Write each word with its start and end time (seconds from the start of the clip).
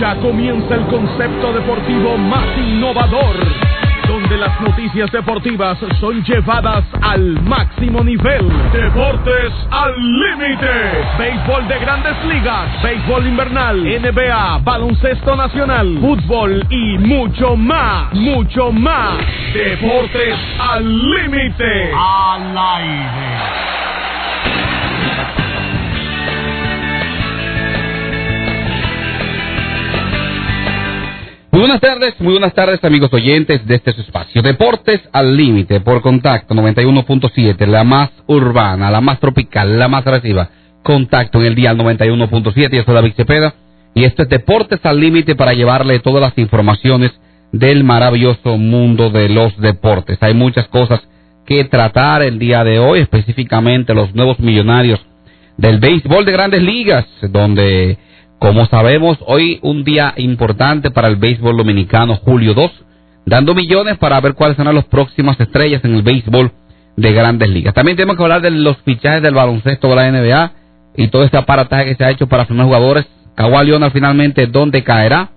Ya 0.00 0.16
comienza 0.22 0.74
el 0.74 0.86
concepto 0.86 1.52
deportivo 1.52 2.16
más 2.16 2.46
innovador, 2.56 3.36
donde 4.08 4.38
las 4.38 4.58
noticias 4.60 5.12
deportivas 5.12 5.78
son 6.00 6.24
llevadas 6.24 6.84
al 7.02 7.42
máximo 7.42 8.02
nivel. 8.02 8.48
Deportes 8.72 9.52
al 9.70 9.92
límite. 9.96 10.66
Béisbol 11.18 11.68
de 11.68 11.78
grandes 11.78 12.24
ligas, 12.24 12.82
béisbol 12.82 13.26
invernal, 13.26 13.84
NBA, 13.84 14.60
baloncesto 14.64 15.36
nacional, 15.36 15.98
fútbol 16.00 16.66
y 16.70 16.96
mucho 16.98 17.54
más, 17.54 18.14
mucho 18.14 18.72
más. 18.72 19.18
Deportes 19.52 20.38
al 20.58 21.10
límite. 21.10 21.92
Al. 21.94 23.51
Buenas 31.62 31.80
tardes, 31.80 32.14
muy 32.18 32.32
buenas 32.32 32.54
tardes 32.54 32.82
amigos 32.82 33.12
oyentes 33.12 33.64
de 33.64 33.76
este 33.76 33.92
espacio. 33.92 34.42
Deportes 34.42 35.00
al 35.12 35.36
límite 35.36 35.78
por 35.78 36.02
contacto 36.02 36.56
91.7, 36.56 37.66
la 37.68 37.84
más 37.84 38.10
urbana, 38.26 38.90
la 38.90 39.00
más 39.00 39.20
tropical, 39.20 39.78
la 39.78 39.86
más 39.86 40.04
agresiva. 40.04 40.50
Contacto 40.82 41.38
en 41.38 41.46
el 41.46 41.54
día 41.54 41.72
91.7, 41.72 42.76
yo 42.76 42.82
soy 42.82 42.94
David 42.94 43.12
Cepeda 43.16 43.54
y 43.94 44.02
esto 44.02 44.24
es 44.24 44.28
Deportes 44.28 44.80
al 44.82 44.98
límite 44.98 45.36
para 45.36 45.52
llevarle 45.52 46.00
todas 46.00 46.20
las 46.20 46.36
informaciones 46.36 47.12
del 47.52 47.84
maravilloso 47.84 48.58
mundo 48.58 49.10
de 49.10 49.28
los 49.28 49.56
deportes. 49.58 50.18
Hay 50.20 50.34
muchas 50.34 50.66
cosas 50.66 51.00
que 51.46 51.62
tratar 51.66 52.22
el 52.22 52.40
día 52.40 52.64
de 52.64 52.80
hoy, 52.80 52.98
específicamente 52.98 53.94
los 53.94 54.12
nuevos 54.16 54.40
millonarios 54.40 54.98
del 55.58 55.78
béisbol 55.78 56.24
de 56.24 56.32
grandes 56.32 56.60
ligas, 56.60 57.06
donde 57.30 57.98
como 58.42 58.66
sabemos, 58.66 59.18
hoy 59.28 59.60
un 59.62 59.84
día 59.84 60.14
importante 60.16 60.90
para 60.90 61.06
el 61.06 61.14
béisbol 61.14 61.56
dominicano, 61.56 62.16
julio 62.16 62.54
2, 62.54 62.72
dando 63.24 63.54
millones 63.54 63.98
para 63.98 64.20
ver 64.20 64.34
cuáles 64.34 64.56
serán 64.56 64.74
las 64.74 64.86
próximas 64.86 65.38
estrellas 65.38 65.84
en 65.84 65.94
el 65.94 66.02
béisbol 66.02 66.50
de 66.96 67.12
grandes 67.12 67.48
ligas. 67.50 67.72
También 67.72 67.96
tenemos 67.96 68.16
que 68.16 68.22
hablar 68.24 68.40
de 68.42 68.50
los 68.50 68.78
fichajes 68.78 69.22
del 69.22 69.34
baloncesto 69.34 69.86
de 69.90 69.94
la 69.94 70.10
NBA 70.10 70.52
y 70.96 71.06
todo 71.06 71.22
este 71.22 71.36
aparataje 71.36 71.84
que 71.84 71.94
se 71.94 72.04
ha 72.04 72.10
hecho 72.10 72.26
para 72.26 72.44
firmar 72.44 72.66
jugadores. 72.66 73.06
Kawhi 73.36 73.64
Leonard 73.64 73.92
finalmente, 73.92 74.48
¿dónde 74.48 74.82
caerá? 74.82 75.30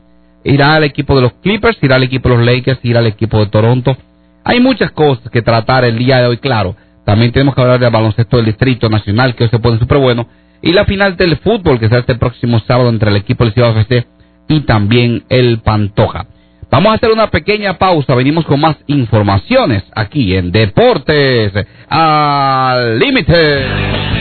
¿Irá 0.44 0.74
al 0.74 0.84
equipo 0.84 1.16
de 1.16 1.22
los 1.22 1.34
Clippers? 1.44 1.78
¿Irá 1.84 1.98
al 1.98 2.04
equipo 2.04 2.30
de 2.30 2.38
los 2.38 2.44
Lakers? 2.44 2.80
¿Irá 2.82 3.02
al 3.02 3.08
equipo 3.08 3.38
de 3.38 3.46
Toronto? 3.52 3.96
Hay 4.44 4.60
muchas 4.60 4.90
cosas 4.90 5.30
que 5.30 5.44
tratar 5.44 5.86
el 5.86 6.00
día 6.00 6.22
de 6.22 6.26
hoy, 6.26 6.38
claro. 6.38 6.76
También 7.06 7.32
tenemos 7.32 7.54
que 7.54 7.62
hablar 7.62 7.80
del 7.80 7.92
baloncesto 7.92 8.38
del 8.38 8.48
Distrito 8.48 8.90
Nacional, 8.90 9.36
que 9.36 9.44
hoy 9.44 9.50
se 9.52 9.60
pone 9.60 9.78
súper 9.78 10.00
bueno 10.00 10.28
y 10.66 10.74
la 10.74 10.84
final 10.86 11.16
del 11.16 11.38
fútbol 11.38 11.80
que 11.80 11.88
será 11.88 12.00
este 12.02 12.16
próximo 12.16 12.60
sábado 12.68 12.90
entre 12.90 13.12
el 13.12 13.18
equipo 13.18 13.44
del 13.44 13.54
Ciudad 13.54 13.78
FC 13.78 14.08
y 14.50 14.62
también 14.62 15.24
el 15.30 15.60
Pantoja. 15.60 16.26
Vamos 16.72 16.92
a 16.92 16.96
hacer 16.96 17.12
una 17.12 17.30
pequeña 17.30 17.78
pausa, 17.78 18.16
venimos 18.16 18.46
con 18.46 18.60
más 18.60 18.76
informaciones 18.88 19.84
aquí 19.96 20.36
en 20.36 20.52
Deportes 20.52 21.54
al 21.88 22.98
Límite. 22.98 24.15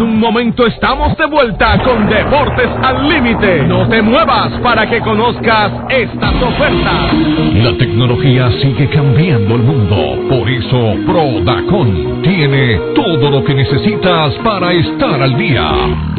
En 0.00 0.06
un 0.06 0.18
momento 0.18 0.66
estamos 0.66 1.14
de 1.18 1.26
vuelta 1.26 1.78
con 1.84 2.08
Deportes 2.08 2.70
al 2.82 3.06
Límite. 3.06 3.64
No 3.64 3.86
te 3.86 4.00
muevas 4.00 4.50
para 4.62 4.88
que 4.88 4.98
conozcas 5.00 5.70
estas 5.90 6.42
ofertas. 6.42 7.12
La 7.62 7.76
tecnología 7.76 8.50
sigue 8.62 8.88
cambiando 8.88 9.56
el 9.56 9.62
mundo. 9.62 10.16
Por 10.30 10.48
eso 10.48 10.94
Prodacon 11.04 12.22
tiene 12.22 12.80
todo 12.94 13.30
lo 13.30 13.44
que 13.44 13.52
necesitas 13.52 14.32
para 14.42 14.72
estar 14.72 15.22
al 15.22 15.36
día. 15.36 15.70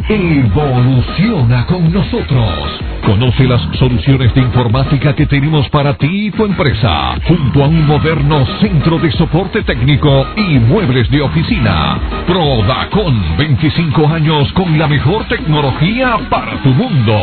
Evoluciona 0.08 1.66
con 1.66 1.92
nosotros. 1.92 2.91
Conoce 3.04 3.44
las 3.44 3.60
soluciones 3.78 4.32
de 4.32 4.40
informática 4.40 5.14
que 5.14 5.26
tenemos 5.26 5.68
para 5.70 5.94
ti 5.94 6.26
y 6.26 6.30
tu 6.30 6.44
empresa, 6.44 7.16
junto 7.26 7.64
a 7.64 7.66
un 7.66 7.84
moderno 7.86 8.46
centro 8.60 8.96
de 8.98 9.10
soporte 9.12 9.62
técnico 9.64 10.24
y 10.36 10.60
muebles 10.60 11.10
de 11.10 11.20
oficina. 11.20 11.98
Prodacon 12.26 13.36
25 13.36 14.06
años 14.06 14.50
con 14.52 14.78
la 14.78 14.86
mejor 14.86 15.26
tecnología 15.26 16.16
para 16.30 16.62
tu 16.62 16.68
mundo. 16.68 17.18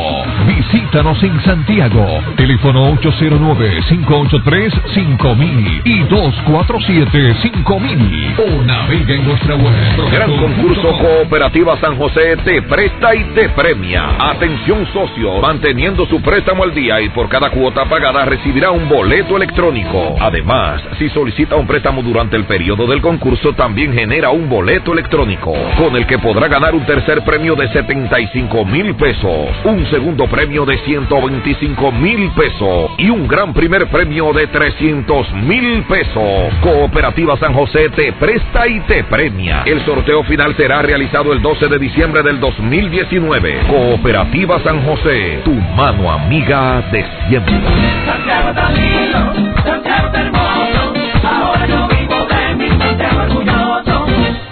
Visítanos 0.48 1.24
en 1.24 1.42
Santiago. 1.44 2.06
Teléfono 2.36 2.94
809-583-5000 2.96 5.82
y 5.86 6.02
247-5000. 6.02 8.36
O 8.38 8.62
navega 8.64 9.16
en 9.16 9.26
nuestra 9.26 9.56
web. 9.56 10.12
Gran 10.12 10.36
concurso 10.38 10.98
Cooperativa 10.98 11.78
San 11.80 11.96
José 11.98 12.36
te 12.44 12.62
presta 12.64 13.16
y 13.16 13.24
te 13.34 13.48
premia. 13.50 14.10
Atención 14.20 14.86
socio, 14.92 15.40
manteniendo 15.70 16.08
su 16.08 16.20
préstamo 16.24 16.64
al 16.64 16.74
día 16.74 17.00
y 17.00 17.10
por 17.10 17.30
cada 17.30 17.52
cuota 17.52 17.86
pagada 17.86 18.26
recibirá 18.26 18.72
un 18.72 18.90
boleto 18.90 19.38
electrónico. 19.38 20.16
Además, 20.20 20.82
si 20.98 21.10
solicita 21.10 21.58
un 21.58 21.68
préstamo 21.68 22.02
durante 22.02 22.36
el 22.36 22.46
periodo 22.46 22.88
del 22.88 23.02
concurso, 23.02 23.54
también 23.54 23.94
genera 23.94 24.32
un 24.32 24.50
boleto 24.50 24.94
electrónico 24.94 25.54
con 25.78 25.96
el 25.96 26.08
que 26.08 26.18
podrá 26.18 26.48
ganar 26.48 26.74
un 26.74 26.88
tercer 26.88 27.24
premio 27.24 27.54
de 27.54 27.68
75 27.68 28.66
mil 28.66 28.96
pesos, 28.96 29.50
un 29.64 29.86
segundo 29.92 30.26
premio 30.26 30.66
de 30.66 30.80
125 30.80 31.92
mil 31.92 32.32
pesos 32.32 32.90
y 32.98 33.12
un 33.12 33.28
gran 33.28 33.54
primer 33.54 33.86
premio 33.92 34.34
de 34.34 34.48
300 34.48 35.34
mil 35.34 35.84
pesos. 35.84 36.52
Cooperativa 36.64 37.38
San 37.38 37.54
José 37.54 37.90
te 37.90 38.12
presta 38.14 38.68
y 38.68 38.80
te 38.82 39.04
premia. 39.04 39.62
El 39.68 39.86
sorteo 39.86 40.24
final 40.24 40.56
será 40.56 40.82
realizado 40.82 41.32
el 41.32 41.44
12 41.44 41.68
de 41.68 41.78
diciembre 41.78 42.24
del 42.24 42.40
2019. 42.40 43.68
Cooperativa 43.68 44.60
San 44.64 44.84
José, 44.84 45.42
tu 45.44 45.59
mano 45.76 46.12
amiga 46.12 46.82
de 46.92 47.06
siempre. 47.28 47.60
Santiago 48.06 48.50
ahora 51.24 51.66
yo 51.68 51.88
vivo 51.88 52.26
de 52.26 52.56
mi 52.56 52.70
Santiago 52.70 53.22
orgulloso. 53.22 54.06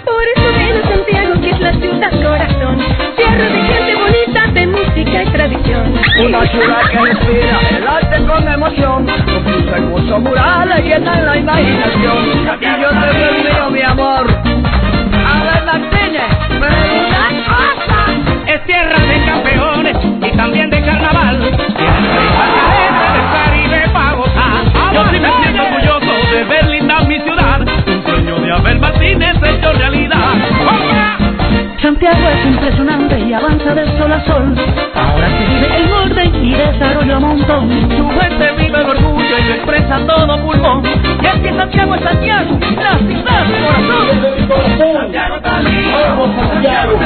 Por 0.04 0.22
eso 0.34 0.88
Santiago, 0.88 1.40
que 1.40 1.50
es 1.50 1.60
la 1.60 1.72
ciudad 1.72 2.10
corazón, 2.22 2.78
tierra 3.16 3.44
de 3.44 3.62
gente 3.62 3.94
bonita, 3.94 4.46
de 4.52 4.66
música 4.66 5.22
y 5.22 5.26
tradición. 5.26 5.94
Una 6.24 6.46
ciudad 6.46 6.82
que 6.90 7.10
inspira 7.10 7.60
el 7.76 7.86
arte 7.86 8.26
con 8.26 8.48
emoción, 8.48 9.06
con 9.06 9.44
sus 9.44 9.72
hermosos 9.72 10.20
murales 10.20 10.84
llenan 10.84 11.26
la 11.26 11.36
imaginación. 11.36 12.26
Y 12.26 12.44
yo 12.44 12.58
te 12.58 12.66
el 12.66 13.44
mío, 13.44 13.70
mi 13.70 13.82
amor. 13.82 14.26
A 15.26 15.62
Martínez, 15.64 16.30
me 16.60 16.88
cosa. 17.46 18.17
Es 18.48 18.64
tierra 18.64 18.98
de 18.98 19.24
campeones 19.26 19.96
y 20.22 20.34
también 20.34 20.70
de 20.70 20.80
carnaval. 20.80 21.38
Tierra 21.38 23.12
de 23.12 23.20
Caribe 23.30 23.88
para 23.92 24.12
gozar. 24.14 24.64
Yo 24.94 25.04
sí 25.10 25.20
me 25.20 25.30
siento 25.42 25.62
orgulloso 25.64 26.32
de 26.32 26.44
ver 26.44 26.66
linda 26.66 27.00
mi 27.00 27.20
ciudad. 27.20 27.60
Un 27.60 28.02
sueño 28.04 28.38
de 28.40 28.50
Abel 28.50 28.80
Martínez 28.80 29.36
hecho 29.42 29.72
realidad. 29.74 30.32
Santiago 31.82 32.26
es 32.26 32.46
impresionante 32.46 33.20
y 33.20 33.34
avanza 33.34 33.74
de 33.74 33.84
sol 33.98 34.12
a 34.12 34.20
sol. 34.24 34.54
Ahora 34.94 35.28
se 35.28 35.44
vive 35.44 35.76
en 35.82 35.92
orden 35.92 36.44
y 36.44 36.54
desarrollo 36.54 37.16
a 37.16 37.20
montón. 37.20 37.68
Su 37.98 38.08
gente 38.18 38.52
vive 38.56 38.80
el 38.80 38.86
orgullo 38.88 39.38
y 39.38 39.44
lo 39.44 39.54
expresa 39.56 39.98
todo 40.06 40.42
pulmón. 40.42 40.82
Y 41.22 41.26
es 41.26 41.34
que 41.34 41.54
Santiago 41.54 41.94
es 41.96 42.00
Santiago, 42.00 42.58
la 42.60 42.98
ciudad 42.98 43.44
corazón. 43.58 44.96
Santiago 44.96 45.36
está 45.36 45.60
lindo. 45.60 46.34
Santiago. 46.48 46.98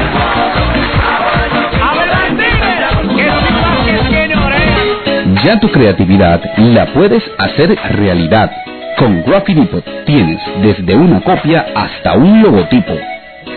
Ya 5.44 5.58
tu 5.58 5.68
creatividad 5.70 6.40
la 6.56 6.86
puedes 6.86 7.22
hacer 7.38 7.76
realidad. 7.90 8.50
Con 8.96 9.24
Depot 9.24 9.84
tienes 10.06 10.40
desde 10.62 10.94
una 10.94 11.20
copia 11.20 11.66
hasta 11.74 12.12
un 12.12 12.42
logotipo. 12.42 12.92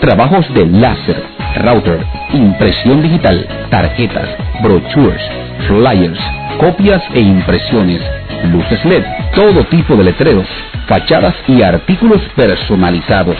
Trabajos 0.01 0.51
de 0.53 0.65
láser, 0.65 1.21
router, 1.63 1.99
impresión 2.33 3.03
digital, 3.03 3.47
tarjetas, 3.69 4.27
brochures, 4.63 5.21
flyers, 5.67 6.19
copias 6.59 7.03
e 7.13 7.19
impresiones, 7.19 8.01
luces 8.51 8.83
LED, 8.83 9.03
todo 9.35 9.63
tipo 9.65 9.95
de 9.95 10.05
letreros, 10.05 10.47
fachadas 10.87 11.35
y 11.47 11.61
artículos 11.61 12.21
personalizados. 12.35 13.37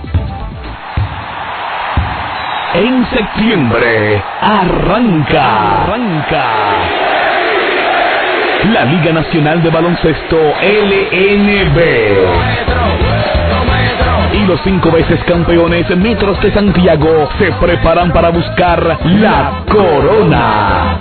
En 2.74 3.04
septiembre 3.10 4.22
arranca, 4.40 5.82
arranca 5.82 6.44
la 8.72 8.84
Liga 8.86 9.12
Nacional 9.12 9.62
de 9.62 9.68
Baloncesto 9.68 10.38
LNB. 10.62 11.78
Y 14.32 14.46
los 14.46 14.58
cinco 14.62 14.90
veces 14.90 15.22
campeones 15.24 15.86
Metros 15.98 16.40
de 16.40 16.50
Santiago 16.50 17.28
se 17.38 17.52
preparan 17.52 18.10
para 18.10 18.30
buscar 18.30 18.98
la 19.04 19.64
corona. 19.70 20.96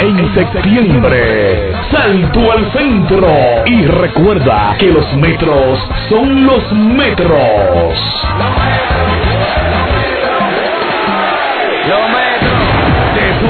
En 0.00 0.34
septiembre, 0.34 1.72
salto 1.90 2.52
al 2.52 2.70
centro 2.72 3.32
y 3.64 3.86
recuerda 3.86 4.76
que 4.78 4.92
los 4.92 5.10
metros 5.14 5.78
son 6.10 6.44
los 6.44 6.70
metros. 6.72 7.94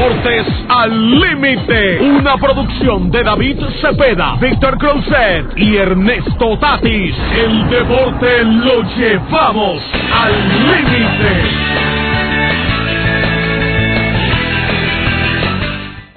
Deportes 0.09 0.47
al 0.71 1.21
límite. 1.21 2.01
Una 2.01 2.39
producción 2.39 3.11
de 3.11 3.23
David 3.23 3.59
Cepeda, 3.83 4.37
Víctor 4.41 4.79
Cruzet 4.79 5.47
y 5.57 5.77
Ernesto 5.77 6.59
Tatis. 6.59 7.15
El 7.37 7.69
deporte 7.69 8.43
lo 8.43 8.83
llevamos 8.97 9.83
al 10.11 10.33
límite. 10.49 11.43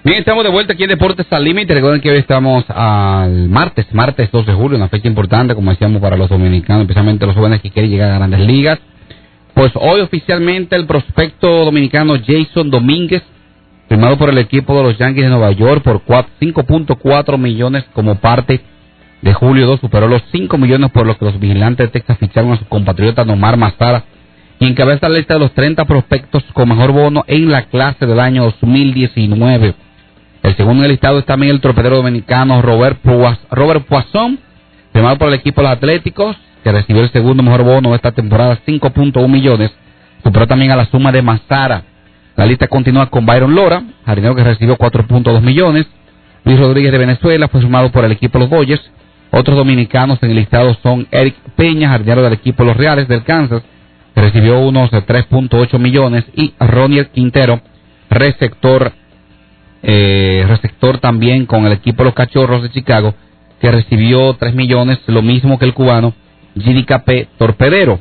Bien, 0.05 0.19
estamos 0.19 0.45
de 0.45 0.51
vuelta 0.51 0.71
aquí 0.71 0.83
en 0.83 0.89
Deportes 0.89 1.27
al 1.29 1.43
Límite. 1.43 1.73
Recuerden 1.73 1.99
que 1.99 2.11
hoy 2.11 2.17
estamos 2.17 2.63
al 2.69 3.49
martes, 3.49 3.93
martes 3.93 4.31
2 4.31 4.45
de 4.45 4.53
julio, 4.53 4.77
una 4.77 4.87
fecha 4.87 5.09
importante, 5.09 5.53
como 5.53 5.69
decíamos, 5.71 6.01
para 6.01 6.15
los 6.15 6.29
dominicanos, 6.29 6.83
especialmente 6.83 7.25
los 7.25 7.35
jóvenes 7.35 7.61
que 7.61 7.71
quieren 7.71 7.91
llegar 7.91 8.11
a 8.11 8.15
grandes 8.15 8.39
ligas. 8.39 8.79
Pues 9.53 9.73
hoy 9.75 9.99
oficialmente 9.99 10.77
el 10.77 10.85
prospecto 10.85 11.65
dominicano 11.65 12.13
Jason 12.25 12.69
Domínguez, 12.69 13.21
firmado 13.91 14.17
por 14.17 14.29
el 14.29 14.37
equipo 14.37 14.73
de 14.77 14.83
los 14.83 14.97
Yankees 14.97 15.25
de 15.25 15.29
Nueva 15.29 15.51
York 15.51 15.83
por 15.83 16.01
5.4 16.05 17.37
millones 17.37 17.83
como 17.91 18.15
parte 18.15 18.61
de 19.21 19.33
julio 19.33 19.67
2, 19.67 19.81
superó 19.81 20.07
los 20.07 20.23
5 20.31 20.57
millones 20.57 20.91
por 20.91 21.05
los 21.05 21.17
que 21.17 21.25
los 21.25 21.37
vigilantes 21.37 21.87
de 21.87 21.91
Texas 21.99 22.17
ficharon 22.17 22.53
a 22.53 22.57
su 22.57 22.65
compatriota 22.67 23.25
Nomar 23.25 23.57
Mazara 23.57 24.05
y 24.61 24.65
encabeza 24.65 25.09
la 25.09 25.17
lista 25.17 25.33
de 25.33 25.41
los 25.41 25.51
30 25.51 25.83
prospectos 25.83 26.41
con 26.53 26.69
mejor 26.69 26.93
bono 26.93 27.25
en 27.27 27.51
la 27.51 27.63
clase 27.63 28.05
del 28.05 28.21
año 28.21 28.45
2019. 28.45 29.75
El 30.43 30.55
segundo 30.55 30.83
en 30.83 30.85
el 30.85 30.91
listado 30.91 31.19
es 31.19 31.25
también 31.25 31.51
el 31.51 31.59
torpedero 31.59 31.97
dominicano 31.97 32.61
Robert, 32.61 32.97
Robert 33.51 33.85
Poisson, 33.87 34.39
firmado 34.93 35.17
por 35.17 35.27
el 35.27 35.33
equipo 35.33 35.59
de 35.59 35.67
los 35.67 35.75
Atléticos, 35.75 36.37
que 36.63 36.71
recibió 36.71 37.03
el 37.03 37.11
segundo 37.11 37.43
mejor 37.43 37.63
bono 37.63 37.89
de 37.89 37.97
esta 37.97 38.13
temporada, 38.13 38.57
5.1 38.65 39.27
millones. 39.27 39.73
Superó 40.23 40.47
también 40.47 40.71
a 40.71 40.77
la 40.77 40.85
suma 40.85 41.11
de 41.11 41.21
Mazara. 41.21 41.90
La 42.35 42.45
lista 42.45 42.67
continúa 42.67 43.09
con 43.09 43.25
Byron 43.25 43.53
Lora, 43.53 43.83
jardinero 44.05 44.35
que 44.35 44.43
recibió 44.43 44.77
4.2 44.77 45.41
millones. 45.41 45.87
Luis 46.43 46.59
Rodríguez 46.59 46.91
de 46.91 46.97
Venezuela 46.97 47.47
fue 47.47 47.61
sumado 47.61 47.91
por 47.91 48.05
el 48.05 48.11
equipo 48.11 48.39
los 48.39 48.49
Dodgers. 48.49 48.81
Otros 49.31 49.57
dominicanos 49.57 50.19
en 50.21 50.31
el 50.31 50.37
listado 50.37 50.75
son 50.81 51.07
Eric 51.11 51.35
Peña, 51.55 51.89
jardinero 51.89 52.21
del 52.23 52.33
equipo 52.33 52.63
los 52.63 52.75
Reales 52.75 53.07
del 53.07 53.23
Kansas, 53.23 53.63
que 54.13 54.21
recibió 54.21 54.59
unos 54.59 54.91
3.8 54.91 55.79
millones, 55.79 56.25
y 56.35 56.53
Ronier 56.59 57.09
Quintero, 57.11 57.61
receptor 58.09 58.93
eh, 59.83 60.45
receptor 60.47 60.99
también 60.99 61.45
con 61.45 61.65
el 61.65 61.73
equipo 61.73 62.03
los 62.03 62.13
Cachorros 62.13 62.61
de 62.61 62.69
Chicago, 62.69 63.15
que 63.59 63.71
recibió 63.71 64.33
3 64.33 64.53
millones, 64.53 64.99
lo 65.07 65.21
mismo 65.21 65.57
que 65.57 65.65
el 65.65 65.73
cubano 65.73 66.13
GDKP 66.55 67.37
Torpedero. 67.37 67.99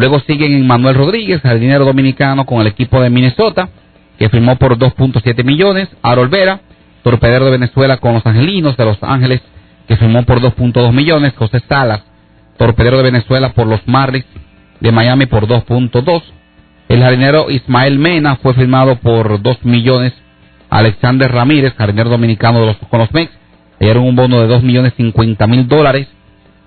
Luego 0.00 0.18
siguen 0.20 0.66
Manuel 0.66 0.94
Rodríguez, 0.94 1.42
jardinero 1.42 1.84
dominicano 1.84 2.46
con 2.46 2.62
el 2.62 2.68
equipo 2.68 3.02
de 3.02 3.10
Minnesota, 3.10 3.68
que 4.18 4.30
firmó 4.30 4.56
por 4.56 4.78
2.7 4.78 5.44
millones. 5.44 5.90
Arol 6.00 6.28
Vera, 6.28 6.60
torpedero 7.02 7.44
de 7.44 7.50
Venezuela 7.50 7.98
con 7.98 8.14
los 8.14 8.24
Angelinos 8.24 8.78
de 8.78 8.86
Los 8.86 8.96
Ángeles, 9.02 9.42
que 9.86 9.98
firmó 9.98 10.24
por 10.24 10.40
2.2 10.40 10.94
millones. 10.94 11.34
José 11.36 11.60
Salas, 11.68 12.02
torpedero 12.56 12.96
de 12.96 13.02
Venezuela 13.02 13.52
por 13.52 13.66
los 13.66 13.86
Marlins 13.86 14.24
de 14.80 14.90
Miami 14.90 15.26
por 15.26 15.46
2.2. 15.46 16.22
El 16.88 17.02
jardinero 17.02 17.50
Ismael 17.50 17.98
Mena 17.98 18.36
fue 18.36 18.54
firmado 18.54 18.96
por 18.96 19.42
2 19.42 19.66
millones 19.66 20.14
Alexander 20.70 21.30
Ramírez, 21.30 21.74
jardinero 21.76 22.08
dominicano 22.08 22.60
de 22.60 22.66
los, 22.68 22.76
con 22.88 23.00
los 23.00 23.12
Mex, 23.12 23.30
le 23.78 23.88
dieron 23.88 24.04
un 24.04 24.16
bono 24.16 24.40
de 24.40 24.46
2 24.46 24.62
millones 24.62 24.94
50 24.96 25.46
mil 25.46 25.68
dólares. 25.68 26.08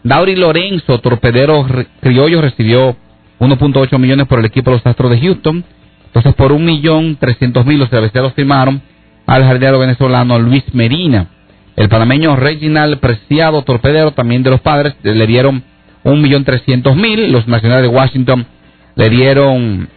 Dauri 0.03 0.35
Lorenzo, 0.35 0.99
torpedero 0.99 1.65
criollo, 1.99 2.41
recibió 2.41 2.95
1.8 3.43 3.99
millones 3.99 4.27
por 4.27 4.39
el 4.39 4.45
equipo 4.45 4.71
de 4.71 4.77
los 4.77 4.85
Astros 4.85 5.11
de 5.11 5.19
Houston. 5.19 5.63
Entonces, 6.05 6.33
por 6.35 6.51
un 6.51 6.65
millón 6.65 7.17
trescientos 7.17 7.65
mil 7.65 7.79
los 7.79 7.89
cerveceros 7.89 8.33
firmaron 8.33 8.81
al 9.25 9.43
jardinero 9.43 9.79
venezolano 9.79 10.37
Luis 10.39 10.63
Medina. 10.73 11.27
El 11.75 11.89
panameño 11.89 12.35
Reginald 12.35 12.99
Preciado, 12.99 13.63
torpedero 13.63 14.11
también 14.11 14.43
de 14.43 14.51
los 14.51 14.61
padres, 14.61 14.93
le 15.01 15.27
dieron 15.27 15.63
un 16.03 16.21
millón 16.21 16.43
trescientos 16.43 16.95
mil. 16.95 17.31
Los 17.31 17.47
nacionales 17.47 17.83
de 17.83 17.95
Washington 17.95 18.45
le 18.95 19.09
dieron 19.09 19.89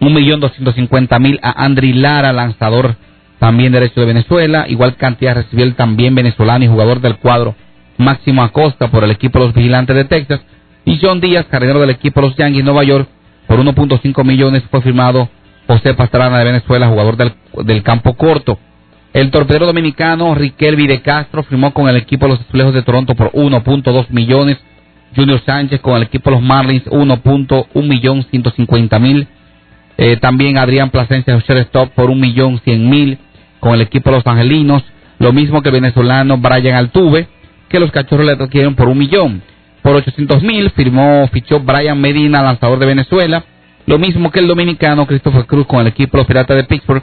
un 0.00 0.14
millón 0.14 0.40
doscientos 0.40 0.74
cincuenta 0.74 1.18
mil 1.18 1.38
a 1.42 1.64
Andri 1.64 1.92
Lara, 1.92 2.32
lanzador 2.32 2.96
también 3.38 3.72
derecho 3.72 4.00
de 4.00 4.06
Venezuela. 4.06 4.66
Igual 4.68 4.96
cantidad 4.96 5.34
recibió 5.34 5.64
el 5.64 5.74
también 5.74 6.14
venezolano 6.14 6.64
y 6.64 6.68
jugador 6.68 7.00
del 7.00 7.16
cuadro 7.16 7.54
Máximo 7.96 8.42
Acosta 8.42 8.90
por 8.90 9.04
el 9.04 9.10
equipo 9.10 9.38
de 9.38 9.46
los 9.46 9.54
Vigilantes 9.54 9.96
de 9.96 10.04
Texas. 10.04 10.40
Y 10.84 10.98
John 11.00 11.20
Díaz, 11.20 11.46
cardenero 11.46 11.80
del 11.80 11.90
equipo 11.90 12.20
los 12.20 12.34
Yankees 12.36 12.64
Nueva 12.64 12.84
York, 12.84 13.08
por 13.46 13.58
1.5 13.58 14.24
millones 14.24 14.62
fue 14.70 14.80
firmado 14.82 15.28
José 15.66 15.94
Pastrana 15.94 16.38
de 16.38 16.44
Venezuela, 16.44 16.88
jugador 16.88 17.16
del, 17.16 17.32
del 17.64 17.82
campo 17.82 18.14
corto. 18.14 18.58
El 19.12 19.30
torpedero 19.30 19.66
dominicano 19.66 20.34
Riquelme 20.36 20.86
de 20.86 21.02
Castro 21.02 21.42
firmó 21.42 21.74
con 21.74 21.88
el 21.88 21.96
equipo 21.96 22.28
los 22.28 22.40
Azulejos 22.40 22.74
de 22.74 22.82
Toronto 22.82 23.14
por 23.14 23.32
1.2 23.32 24.06
millones. 24.10 24.58
Junior 25.16 25.42
Sánchez 25.44 25.80
con 25.80 25.96
el 25.96 26.04
equipo 26.04 26.30
los 26.30 26.40
Marlins 26.40 26.84
1.1 26.86 27.88
millón 27.88 28.24
150 28.30 28.98
mil. 29.00 29.26
Eh, 29.96 30.16
también 30.16 30.58
Adrián 30.58 30.90
Plasencia 30.90 31.36
Stop 31.36 31.90
por 31.90 32.08
un 32.08 32.20
millón 32.20 32.60
cien 32.64 32.88
mil 32.88 33.18
con 33.58 33.74
el 33.74 33.80
equipo 33.80 34.12
los 34.12 34.26
Angelinos. 34.26 34.84
Lo 35.18 35.32
mismo 35.32 35.60
que 35.60 35.68
el 35.68 35.74
venezolano 35.74 36.38
Brian 36.38 36.76
Altuve, 36.76 37.28
que 37.68 37.80
los 37.80 37.90
cachorros 37.90 38.26
le 38.26 38.32
adquirieron 38.32 38.76
por 38.76 38.88
un 38.88 38.96
millón. 38.96 39.42
Por 39.82 39.96
800 39.96 40.42
mil 40.42 40.70
firmó, 40.70 41.28
fichó 41.32 41.60
Brian 41.60 42.00
Medina, 42.00 42.42
lanzador 42.42 42.78
de 42.78 42.86
Venezuela. 42.86 43.44
Lo 43.86 43.98
mismo 43.98 44.30
que 44.30 44.40
el 44.40 44.46
dominicano 44.46 45.06
Christopher 45.06 45.46
Cruz 45.46 45.66
con 45.66 45.80
el 45.80 45.88
equipo 45.88 46.18
los 46.18 46.26
Piratas 46.26 46.56
de 46.56 46.64
Pittsburgh. 46.64 47.02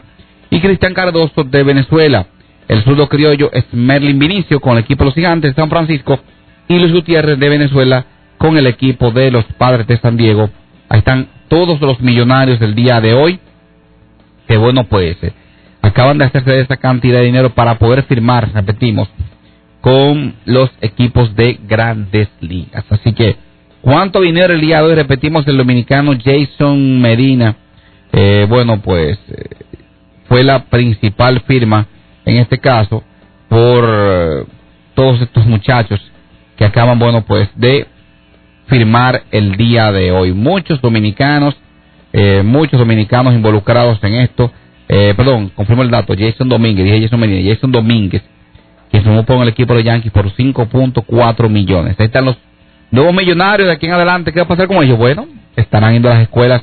Y 0.49 0.59
Cristian 0.59 0.93
Cardoso 0.93 1.43
de 1.43 1.63
Venezuela. 1.63 2.27
El 2.67 2.83
zurdo 2.83 3.07
criollo 3.07 3.49
es 3.51 3.65
Merlin 3.71 4.19
Vinicio 4.19 4.59
con 4.59 4.73
el 4.73 4.83
equipo 4.83 5.03
los 5.03 5.13
Gigantes 5.13 5.55
de 5.55 5.61
San 5.61 5.69
Francisco. 5.69 6.19
Y 6.67 6.77
Luis 6.77 6.93
Gutiérrez 6.93 7.39
de 7.39 7.49
Venezuela 7.49 8.05
con 8.37 8.57
el 8.57 8.67
equipo 8.67 9.11
de 9.11 9.31
los 9.31 9.45
Padres 9.57 9.87
de 9.87 9.97
San 9.97 10.17
Diego. 10.17 10.49
Ahí 10.89 10.99
están 10.99 11.27
todos 11.47 11.81
los 11.81 11.99
millonarios 12.01 12.59
del 12.59 12.75
día 12.75 13.01
de 13.01 13.13
hoy. 13.13 13.39
Que 14.47 14.57
bueno, 14.57 14.85
pues 14.85 15.17
eh, 15.23 15.33
acaban 15.81 16.17
de 16.17 16.25
hacerse 16.25 16.59
esa 16.59 16.77
cantidad 16.77 17.19
de 17.19 17.25
dinero 17.25 17.49
para 17.53 17.79
poder 17.79 18.03
firmar, 18.03 18.51
repetimos, 18.53 19.09
con 19.87 20.33
los 20.43 20.69
equipos 20.81 21.33
de 21.37 21.61
grandes 21.65 22.27
ligas. 22.41 22.83
Así 22.89 23.13
que, 23.13 23.37
¿cuánto 23.79 24.19
dinero 24.19 24.53
el 24.53 24.59
día 24.59 24.79
de 24.79 24.83
hoy? 24.83 24.95
Repetimos, 24.95 25.47
el 25.47 25.55
dominicano 25.55 26.11
Jason 26.21 26.99
Medina. 26.99 27.55
Eh, 28.11 28.45
bueno, 28.49 28.81
pues 28.81 29.17
eh, 29.29 29.45
fue 30.27 30.43
la 30.43 30.65
principal 30.65 31.39
firma 31.47 31.87
en 32.25 32.35
este 32.35 32.57
caso. 32.57 33.01
por 33.47 33.85
eh, 33.87 34.45
todos 34.93 35.21
estos 35.21 35.45
muchachos 35.45 36.01
que 36.57 36.65
acaban, 36.65 36.99
bueno, 36.99 37.23
pues 37.23 37.47
de 37.55 37.87
firmar 38.65 39.23
el 39.31 39.55
día 39.55 39.93
de 39.93 40.11
hoy. 40.11 40.33
Muchos 40.33 40.81
dominicanos, 40.81 41.55
muchos 42.43 42.77
dominicanos 42.77 43.33
involucrados 43.33 44.03
en 44.03 44.15
esto. 44.15 44.51
Perdón, 44.85 45.49
confirmo 45.55 45.83
el 45.83 45.91
dato, 45.91 46.13
Jason 46.17 46.49
Domínguez, 46.49 46.83
dije 46.83 47.03
Jason 47.03 47.21
Medina, 47.21 47.53
Jason 47.53 47.71
Domínguez, 47.71 48.21
que 48.91 49.01
se 49.01 49.25
con 49.25 49.41
el 49.41 49.49
equipo 49.49 49.73
de 49.73 49.83
Yankees 49.83 50.11
por 50.11 50.31
5.4 50.31 51.49
millones. 51.49 51.95
Ahí 51.99 52.05
están 52.05 52.25
los 52.25 52.37
nuevos 52.91 53.13
millonarios 53.13 53.67
de 53.67 53.73
aquí 53.73 53.85
en 53.85 53.93
adelante. 53.93 54.31
¿Qué 54.31 54.39
va 54.39 54.45
a 54.45 54.47
pasar 54.47 54.67
con 54.67 54.83
ellos? 54.83 54.97
Bueno, 54.97 55.27
estarán 55.55 55.93
yendo 55.93 56.09
a 56.09 56.13
las 56.13 56.23
escuelas 56.23 56.61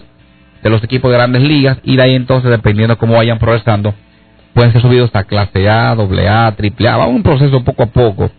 de 0.62 0.70
los 0.70 0.82
equipos 0.82 1.10
de 1.10 1.18
grandes 1.18 1.42
ligas 1.42 1.78
y 1.82 1.96
de 1.96 2.02
ahí 2.02 2.14
entonces, 2.14 2.50
dependiendo 2.50 2.96
cómo 2.96 3.14
vayan 3.14 3.38
progresando, 3.38 3.94
pueden 4.54 4.72
ser 4.72 4.80
subidos 4.80 5.10
a 5.12 5.24
clase 5.24 5.68
A, 5.68 5.90
AA, 5.90 6.46
AAA. 6.46 6.96
Va 6.96 7.06
un 7.06 7.22
proceso 7.22 7.62
poco 7.62 7.82
a 7.82 7.86
poco 7.86 8.30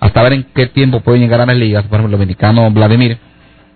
hasta 0.00 0.22
ver 0.22 0.32
en 0.32 0.46
qué 0.54 0.66
tiempo 0.66 1.00
pueden 1.00 1.22
llegar 1.22 1.40
a 1.40 1.46
las 1.46 1.56
ligas. 1.56 1.84
Por 1.84 1.98
ejemplo, 1.98 2.16
el 2.16 2.20
dominicano 2.20 2.70
Vladimir 2.70 3.18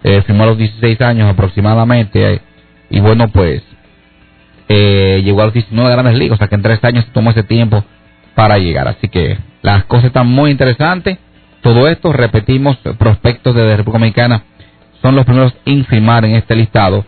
eh, 0.03 0.23
firmó 0.27 0.45
a 0.45 0.47
los 0.47 0.59
16 0.59 1.01
años 1.01 1.31
aproximadamente 1.31 2.41
y 2.91 3.01
bueno, 3.01 3.29
pues 3.29 3.63
eh, 4.69 5.23
llegó 5.25 5.43
a 5.43 5.47
los 5.47 5.55
19 5.55 5.91
grandes 5.91 6.17
ligas, 6.17 6.37
o 6.37 6.39
sea 6.39 6.49
que 6.49 6.55
en 6.55 6.63
tres 6.63 6.83
años 6.83 7.07
tomó 7.13 7.31
ese 7.31 7.43
tiempo 7.43 7.85
para 8.35 8.59
llegar. 8.59 8.89
Así 8.89 9.09
que 9.09 9.39
las 9.63 9.85
cosas 9.85 10.07
están 10.07 10.27
muy 10.27 10.51
interesantes. 10.51 11.19
Todo 11.63 11.89
esto, 11.89 12.13
repetimos, 12.13 12.77
prospectos 12.99 13.55
de 13.55 13.77
República 13.77 13.99
Dominicana 13.99 14.45
son 15.01 15.17
los 15.17 15.25
primeros 15.25 15.55
en 15.65 15.85
firmar 15.85 16.25
en 16.25 16.35
este 16.37 16.57
listado, 16.57 17.05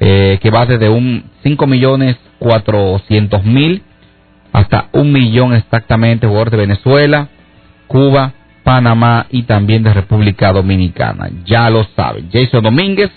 eh, 0.00 0.38
que 0.40 0.50
va 0.50 0.66
desde 0.66 0.88
un 0.88 1.24
5 1.42 1.66
millones 1.66 2.16
400 2.38 3.44
mil 3.44 3.82
hasta 4.52 4.88
un 4.92 5.12
millón 5.12 5.54
exactamente 5.54 6.26
jugadores 6.26 6.52
de 6.52 6.58
Venezuela, 6.58 7.28
Cuba, 7.88 8.32
Panamá 8.62 9.26
y 9.30 9.42
también 9.42 9.82
de 9.82 9.92
República 9.92 10.52
Dominicana. 10.52 11.28
Ya 11.44 11.68
lo 11.70 11.84
saben. 11.96 12.28
Jason 12.32 12.62
Domínguez, 12.62 13.10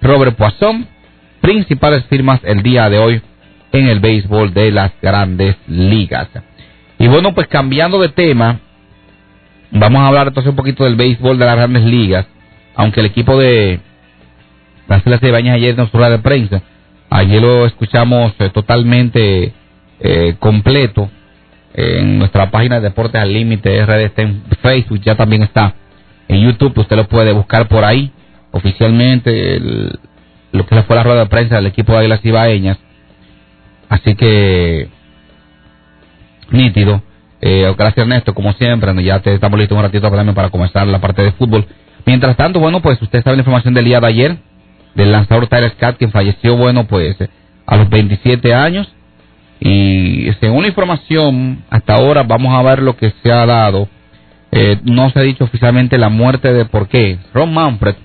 Robert 0.00 0.36
Poisson, 0.36 0.86
principales 1.40 2.04
firmas 2.06 2.40
el 2.42 2.62
día 2.62 2.88
de 2.88 2.98
hoy 2.98 3.22
en 3.72 3.86
el 3.86 4.00
béisbol 4.00 4.54
de 4.54 4.72
las 4.72 4.92
grandes 5.02 5.56
ligas. 5.66 6.28
Y 6.98 7.06
bueno, 7.06 7.34
pues 7.34 7.46
cambiando 7.46 8.00
de 8.00 8.08
tema, 8.08 8.60
vamos 9.70 10.00
a 10.00 10.08
hablar 10.08 10.28
entonces 10.28 10.50
un 10.50 10.56
poquito 10.56 10.84
del 10.84 10.96
béisbol 10.96 11.38
de 11.38 11.44
las 11.44 11.56
grandes 11.56 11.84
ligas, 11.84 12.26
aunque 12.74 13.00
el 13.00 13.06
equipo 13.06 13.38
de 13.38 13.80
las 14.88 15.04
de 15.04 15.30
Bañas 15.30 15.56
ayer 15.56 15.78
en 15.78 15.90
su 15.90 15.98
de 15.98 16.18
prensa, 16.18 16.62
ayer 17.10 17.42
lo 17.42 17.66
escuchamos 17.66 18.32
eh, 18.38 18.50
totalmente 18.50 19.52
eh, 20.00 20.36
completo 20.38 21.10
en 21.74 22.18
nuestra 22.18 22.50
página 22.50 22.76
de 22.76 22.88
Deportes 22.88 23.20
al 23.20 23.32
Límite 23.32 23.84
RD 23.84 24.00
está 24.04 24.22
en 24.22 24.42
Facebook, 24.62 25.00
ya 25.00 25.14
también 25.14 25.42
está 25.42 25.74
en 26.26 26.40
YouTube, 26.40 26.78
usted 26.78 26.96
lo 26.96 27.06
puede 27.06 27.32
buscar 27.32 27.68
por 27.68 27.84
ahí 27.84 28.10
oficialmente 28.50 29.60
lo 30.52 30.66
que 30.66 30.82
fue 30.82 30.96
la 30.96 31.02
rueda 31.02 31.20
de 31.20 31.26
prensa 31.26 31.56
del 31.56 31.66
equipo 31.66 31.92
de 31.92 31.98
Águilas 31.98 32.24
Ibaeñas. 32.24 32.78
Así 33.88 34.14
que 34.14 34.88
nítido. 36.50 37.02
Eh, 37.40 37.72
gracias 37.76 38.04
Ernesto, 38.04 38.34
como 38.34 38.52
siempre, 38.54 38.92
ya 39.04 39.20
te 39.20 39.34
estamos 39.34 39.58
listos 39.58 39.76
un 39.76 39.84
ratito 39.84 40.10
para 40.34 40.50
comenzar 40.50 40.86
la 40.86 41.00
parte 41.00 41.22
de 41.22 41.32
fútbol. 41.32 41.66
Mientras 42.04 42.36
tanto, 42.36 42.58
bueno, 42.58 42.80
pues 42.80 43.00
usted 43.02 43.22
sabe 43.22 43.36
la 43.36 43.40
información 43.42 43.74
del 43.74 43.84
día 43.84 44.00
de 44.00 44.06
ayer 44.06 44.38
del 44.94 45.12
lanzador 45.12 45.46
Tyler 45.46 45.72
Scott, 45.76 45.96
quien 45.96 46.10
falleció, 46.10 46.56
bueno, 46.56 46.86
pues 46.86 47.16
a 47.66 47.76
los 47.76 47.88
27 47.88 48.52
años. 48.54 48.88
Y 49.60 50.28
según 50.40 50.62
la 50.62 50.68
información, 50.68 51.64
hasta 51.70 51.94
ahora 51.94 52.22
vamos 52.22 52.54
a 52.54 52.62
ver 52.62 52.82
lo 52.82 52.96
que 52.96 53.12
se 53.22 53.30
ha 53.32 53.46
dado. 53.46 53.88
Eh, 54.50 54.78
no 54.84 55.10
se 55.10 55.18
ha 55.18 55.22
dicho 55.22 55.44
oficialmente 55.44 55.98
la 55.98 56.08
muerte 56.08 56.52
de 56.52 56.64
por 56.64 56.88
qué. 56.88 57.18
Ron 57.32 57.52
Manfred, 57.52 57.96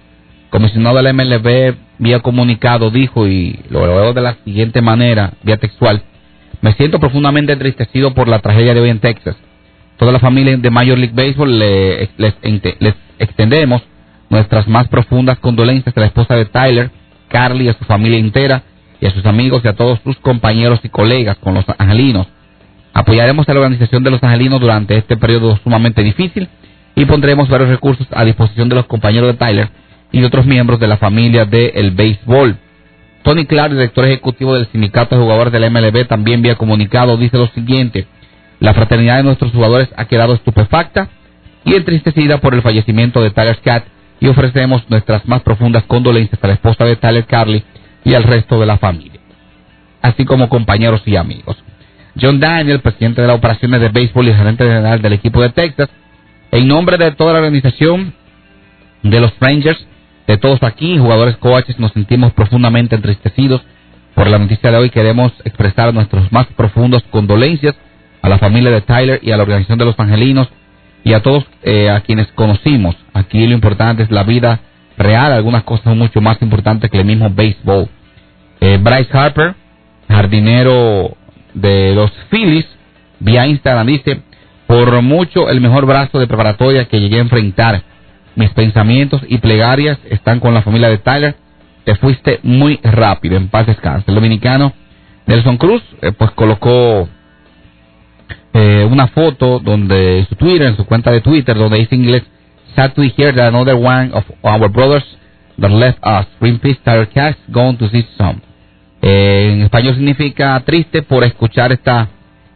comisionado 0.49 1.01
del 1.01 1.13
MLB, 1.13 1.75
vía 1.99 2.19
comunicado, 2.19 2.91
dijo, 2.91 3.27
y 3.27 3.59
lo 3.69 3.81
veo 3.81 4.13
de 4.13 4.21
la 4.21 4.35
siguiente 4.43 4.81
manera, 4.81 5.33
vía 5.43 5.57
textual, 5.57 6.03
me 6.63 6.71
siento 6.75 6.97
profundamente 6.97 7.51
entristecido 7.51 8.13
por 8.13 8.29
la 8.29 8.39
tragedia 8.39 8.73
de 8.73 8.79
hoy 8.79 8.89
en 8.89 8.99
Texas. 8.99 9.35
Toda 9.97 10.13
la 10.13 10.19
familia 10.19 10.55
de 10.55 10.69
Major 10.69 10.97
League 10.97 11.13
Baseball 11.13 11.59
les, 11.59 12.09
extendemos 13.19 13.81
nuestras 14.29 14.65
más 14.69 14.87
profundas 14.87 15.39
condolencias 15.39 15.95
a 15.97 15.99
la 15.99 16.05
esposa 16.05 16.35
de 16.35 16.45
Tyler, 16.45 16.89
Carly 17.27 17.67
a 17.67 17.73
su 17.73 17.83
familia 17.83 18.17
entera 18.17 18.63
y 19.01 19.05
a 19.05 19.11
sus 19.11 19.25
amigos 19.25 19.61
y 19.65 19.67
a 19.67 19.73
todos 19.73 19.99
sus 20.05 20.15
compañeros 20.19 20.79
y 20.83 20.89
colegas 20.89 21.37
con 21.39 21.53
los 21.53 21.65
angelinos. 21.77 22.27
Apoyaremos 22.93 23.47
a 23.49 23.53
la 23.53 23.59
organización 23.59 24.01
de 24.01 24.11
los 24.11 24.23
angelinos 24.23 24.61
durante 24.61 24.95
este 24.95 25.17
periodo 25.17 25.59
sumamente 25.65 26.01
difícil 26.01 26.47
y 26.95 27.03
pondremos 27.03 27.49
varios 27.49 27.71
recursos 27.71 28.07
a 28.11 28.23
disposición 28.23 28.69
de 28.69 28.75
los 28.75 28.85
compañeros 28.85 29.33
de 29.33 29.37
Tyler 29.37 29.69
y 30.13 30.23
otros 30.23 30.45
miembros 30.45 30.79
de 30.79 30.87
la 30.87 30.95
familia 30.95 31.43
del 31.43 31.91
béisbol. 31.91 32.55
Tony 33.23 33.45
Clark, 33.45 33.71
director 33.71 34.05
ejecutivo 34.05 34.55
del 34.55 34.67
sindicato 34.67 35.15
de 35.15 35.21
jugadores 35.21 35.53
de 35.53 35.59
la 35.59 35.69
MLB, 35.69 36.07
también 36.07 36.41
vía 36.41 36.55
comunicado, 36.55 37.17
dice 37.17 37.37
lo 37.37 37.47
siguiente, 37.47 38.05
la 38.59 38.73
fraternidad 38.73 39.17
de 39.17 39.23
nuestros 39.23 39.51
jugadores 39.51 39.89
ha 39.95 40.05
quedado 40.05 40.33
estupefacta 40.33 41.09
y 41.63 41.75
entristecida 41.75 42.39
por 42.39 42.53
el 42.53 42.61
fallecimiento 42.61 43.21
de 43.21 43.31
Tyler 43.31 43.55
Scott 43.55 43.83
y 44.19 44.27
ofrecemos 44.27 44.83
nuestras 44.89 45.25
más 45.27 45.41
profundas 45.41 45.83
condolencias 45.83 46.43
a 46.43 46.47
la 46.47 46.53
esposa 46.53 46.85
de 46.85 46.97
Tyler 46.97 47.25
Carly 47.25 47.63
y 48.03 48.13
al 48.13 48.23
resto 48.23 48.59
de 48.59 48.65
la 48.65 48.77
familia, 48.77 49.19
así 50.01 50.25
como 50.25 50.49
compañeros 50.49 51.01
y 51.05 51.15
amigos. 51.15 51.57
John 52.19 52.39
Daniel, 52.39 52.81
presidente 52.81 53.21
de 53.21 53.27
las 53.27 53.37
operaciones 53.37 53.81
de 53.81 53.89
béisbol 53.89 54.27
y 54.27 54.33
gerente 54.33 54.65
general 54.65 55.01
del 55.01 55.13
equipo 55.13 55.41
de 55.41 55.49
Texas, 55.49 55.89
en 56.51 56.67
nombre 56.67 56.97
de 56.97 57.11
toda 57.11 57.33
la 57.33 57.39
organización 57.39 58.13
de 59.01 59.19
los 59.19 59.33
Rangers, 59.39 59.85
de 60.27 60.37
todos 60.37 60.61
aquí, 60.63 60.97
jugadores 60.97 61.37
coaches, 61.37 61.79
nos 61.79 61.91
sentimos 61.91 62.33
profundamente 62.33 62.95
entristecidos 62.95 63.61
por 64.15 64.27
la 64.27 64.39
noticia 64.39 64.71
de 64.71 64.77
hoy. 64.77 64.89
Queremos 64.89 65.33
expresar 65.43 65.93
nuestros 65.93 66.31
más 66.31 66.47
profundos 66.55 67.03
condolencias 67.09 67.75
a 68.21 68.29
la 68.29 68.37
familia 68.37 68.71
de 68.71 68.81
Tyler 68.81 69.19
y 69.21 69.31
a 69.31 69.37
la 69.37 69.43
organización 69.43 69.79
de 69.79 69.85
los 69.85 69.99
Angelinos 69.99 70.47
y 71.03 71.13
a 71.13 71.21
todos 71.21 71.45
eh, 71.63 71.89
a 71.89 72.01
quienes 72.01 72.27
conocimos. 72.33 72.95
Aquí 73.13 73.45
lo 73.45 73.53
importante 73.53 74.03
es 74.03 74.11
la 74.11 74.23
vida 74.23 74.61
real, 74.97 75.33
algunas 75.33 75.63
cosas 75.63 75.83
son 75.83 75.97
mucho 75.97 76.21
más 76.21 76.41
importantes 76.41 76.89
que 76.89 76.99
el 76.99 77.05
mismo 77.05 77.29
béisbol. 77.29 77.89
Eh, 78.61 78.79
Bryce 78.81 79.09
Harper, 79.17 79.55
jardinero 80.07 81.17
de 81.53 81.93
los 81.93 82.11
Phillies, 82.29 82.65
vía 83.19 83.45
Instagram 83.45 83.87
dice, 83.87 84.21
por 84.67 85.01
mucho 85.01 85.49
el 85.49 85.59
mejor 85.59 85.85
brazo 85.85 86.19
de 86.19 86.27
preparatoria 86.27 86.85
que 86.85 86.99
llegué 86.99 87.17
a 87.17 87.21
enfrentar. 87.21 87.83
Mis 88.35 88.49
pensamientos 88.51 89.21
y 89.27 89.37
plegarias 89.37 89.99
están 90.09 90.39
con 90.39 90.53
la 90.53 90.61
familia 90.61 90.89
de 90.89 90.97
Tyler. 90.97 91.35
Te 91.83 91.95
fuiste 91.95 92.39
muy 92.43 92.79
rápido, 92.83 93.37
en 93.37 93.49
paz 93.49 93.67
descanse. 93.67 94.05
El 94.07 94.15
dominicano 94.15 94.73
Nelson 95.25 95.57
Cruz, 95.57 95.83
eh, 96.01 96.11
pues 96.11 96.31
colocó 96.31 97.07
eh, 98.53 98.87
una 98.89 99.07
foto 99.07 99.59
donde 99.59 100.19
en 100.19 100.27
su 100.27 100.35
Twitter, 100.35 100.67
en 100.67 100.77
su 100.77 100.85
cuenta 100.85 101.11
de 101.11 101.21
Twitter, 101.21 101.55
donde 101.57 101.79
dice 101.79 101.95
inglés, 101.95 102.23
sad 102.75 102.93
to 102.93 103.03
hear 103.03 103.33
that 103.35 103.47
another 103.49 103.75
one 103.75 104.11
of 104.13 104.23
our 104.43 104.69
brothers 104.69 105.03
that 105.59 105.69
left 105.69 105.99
us, 106.05 106.27
Green 106.39 106.59
Peace 106.59 106.79
Tyler 106.83 107.07
Cash, 107.07 107.35
going 107.49 107.77
to 107.77 107.89
see 107.89 108.07
some. 108.17 108.41
Eh, 109.01 109.49
en 109.53 109.61
español 109.63 109.95
significa 109.95 110.59
triste 110.65 111.01
por 111.01 111.23
escuchar 111.23 111.71
esta 111.71 112.09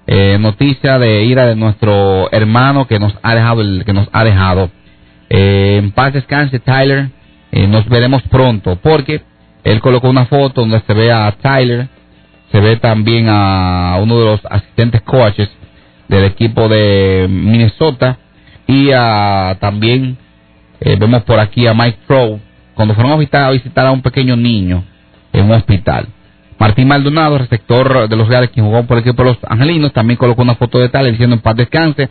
eh, 0.06 0.38
noticia 0.40 0.98
de 0.98 1.26
ira 1.26 1.46
de 1.46 1.56
nuestro 1.56 2.32
hermano 2.32 2.88
que 2.88 3.00
nos 3.00 3.14
ha 3.22 3.36
dejado, 3.36 3.62
el, 3.62 3.84
que 3.86 3.94
nos 3.94 4.08
ha 4.14 4.24
dejado. 4.24 4.70
Eh, 5.30 5.78
en 5.78 5.92
paz 5.92 6.14
descanse 6.14 6.60
Tyler, 6.60 7.10
eh, 7.52 7.68
nos 7.68 7.88
veremos 7.90 8.22
pronto 8.24 8.78
porque 8.78 9.22
él 9.64 9.82
colocó 9.82 10.10
una 10.10 10.26
foto 10.26 10.62
donde 10.62 10.82
se 10.82 10.94
ve 10.94 11.12
a 11.12 11.32
Tyler, 11.32 11.90
se 12.52 12.60
ve 12.62 12.78
también 12.78 13.28
a 13.30 13.98
uno 14.02 14.20
de 14.20 14.26
los 14.26 14.46
asistentes 14.46 15.02
coaches 15.02 15.50
del 16.08 16.24
equipo 16.26 16.68
de 16.70 17.28
Minnesota. 17.30 18.18
Y 18.66 18.92
a, 18.92 19.58
también 19.60 20.18
eh, 20.80 20.98
vemos 21.00 21.24
por 21.24 21.40
aquí 21.40 21.68
a 21.68 21.74
Mike 21.74 22.00
Trout. 22.08 22.40
Cuando 22.74 22.94
fueron 22.94 23.14
a 23.14 23.18
visitar, 23.18 23.44
a 23.44 23.52
visitar 23.52 23.88
a 23.88 23.92
un 23.92 24.02
pequeño 24.02 24.36
niño 24.36 24.84
en 25.34 25.46
un 25.46 25.52
hospital. 25.52 26.08
Martín 26.60 26.88
Maldonado, 26.88 27.38
receptor 27.38 28.10
de 28.10 28.16
los 28.16 28.28
Reales, 28.28 28.50
quien 28.50 28.66
jugó 28.66 28.84
por 28.84 28.98
el 28.98 29.04
equipo 29.04 29.24
de 29.24 29.30
los 29.30 29.38
Angelinos, 29.48 29.94
también 29.94 30.18
colocó 30.18 30.42
una 30.42 30.56
foto 30.56 30.80
de 30.80 30.90
tal 30.90 31.10
diciendo 31.10 31.36
en 31.36 31.42
paz 31.42 31.56
descanse. 31.56 32.10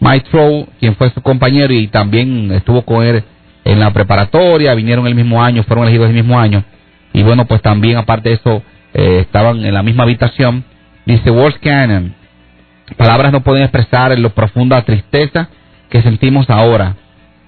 Mike 0.00 0.66
quien 0.78 0.96
fue 0.96 1.10
su 1.10 1.20
compañero 1.20 1.72
y 1.74 1.86
también 1.88 2.50
estuvo 2.52 2.82
con 2.82 3.04
él 3.04 3.22
en 3.64 3.78
la 3.78 3.92
preparatoria, 3.92 4.74
vinieron 4.74 5.06
el 5.06 5.14
mismo 5.14 5.42
año, 5.42 5.62
fueron 5.64 5.84
elegidos 5.84 6.08
el 6.08 6.14
mismo 6.14 6.38
año. 6.38 6.64
Y 7.12 7.22
bueno, 7.22 7.44
pues 7.44 7.60
también 7.60 7.98
aparte 7.98 8.30
de 8.30 8.34
eso, 8.36 8.62
eh, 8.94 9.18
estaban 9.20 9.64
en 9.64 9.74
la 9.74 9.82
misma 9.82 10.04
habitación. 10.04 10.64
Dice 11.04 11.30
Walt 11.30 11.58
Cannon, 11.60 12.14
Palabras 12.96 13.32
no 13.32 13.42
pueden 13.42 13.62
expresar 13.62 14.16
la 14.18 14.28
profunda 14.30 14.82
tristeza 14.82 15.48
que 15.88 16.02
sentimos 16.02 16.48
ahora. 16.50 16.96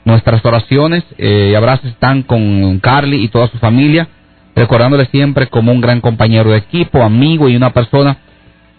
Nuestras 0.05 0.45
oraciones 0.45 1.05
eh, 1.19 1.51
y 1.53 1.55
abrazos 1.55 1.87
están 1.87 2.23
con 2.23 2.79
Carly 2.81 3.25
y 3.25 3.29
toda 3.29 3.49
su 3.49 3.59
familia, 3.59 4.09
recordándole 4.55 5.07
siempre 5.07 5.47
como 5.47 5.73
un 5.73 5.81
gran 5.81 6.01
compañero 6.01 6.51
de 6.51 6.59
equipo, 6.59 7.03
amigo 7.03 7.49
y 7.49 7.57
una 7.57 7.71
persona 7.71 8.19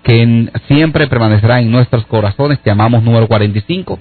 que 0.04 0.50
siempre 0.68 1.08
permanecerá 1.08 1.60
en 1.62 1.72
nuestros 1.72 2.06
corazones. 2.08 2.60
Llamamos 2.66 3.04
número 3.04 3.28
45, 3.28 4.00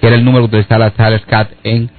que 0.00 0.06
era 0.06 0.16
el 0.16 0.24
número 0.24 0.44
que 0.44 0.56
utilizaba 0.56 0.90
Tyler 0.90 1.20
Scott 1.20 1.48
en... 1.64 1.90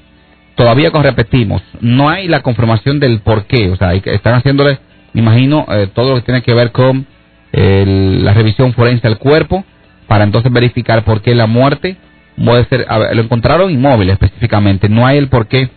Todavía 0.55 0.91
con 0.91 1.03
repetimos, 1.03 1.61
no 1.81 2.09
hay 2.09 2.27
la 2.29 2.41
confirmación 2.41 2.99
del 3.01 3.19
por 3.21 3.45
qué. 3.45 3.69
O 3.71 3.75
sea, 3.77 3.93
están 3.93 4.35
haciéndole, 4.35 4.79
me 5.13 5.21
imagino, 5.21 5.65
eh, 5.69 5.87
todo 5.93 6.11
lo 6.11 6.15
que 6.17 6.21
tiene 6.21 6.43
que 6.43 6.53
ver 6.53 6.71
con 6.71 7.05
el- 7.51 8.23
la 8.23 8.33
revisión 8.33 8.73
forense 8.73 9.07
del 9.07 9.17
cuerpo 9.17 9.65
para 10.07 10.23
entonces 10.23 10.51
verificar 10.53 11.03
por 11.03 11.21
qué 11.21 11.35
la 11.35 11.47
muerte 11.47 11.97
puede 12.43 12.65
ser... 12.65 12.85
lo 12.89 13.21
encontraron 13.21 13.69
inmóvil 13.71 14.09
específicamente. 14.11 14.87
No 14.89 15.05
hay 15.05 15.17
el 15.17 15.27
por 15.29 15.47
qué... 15.47 15.69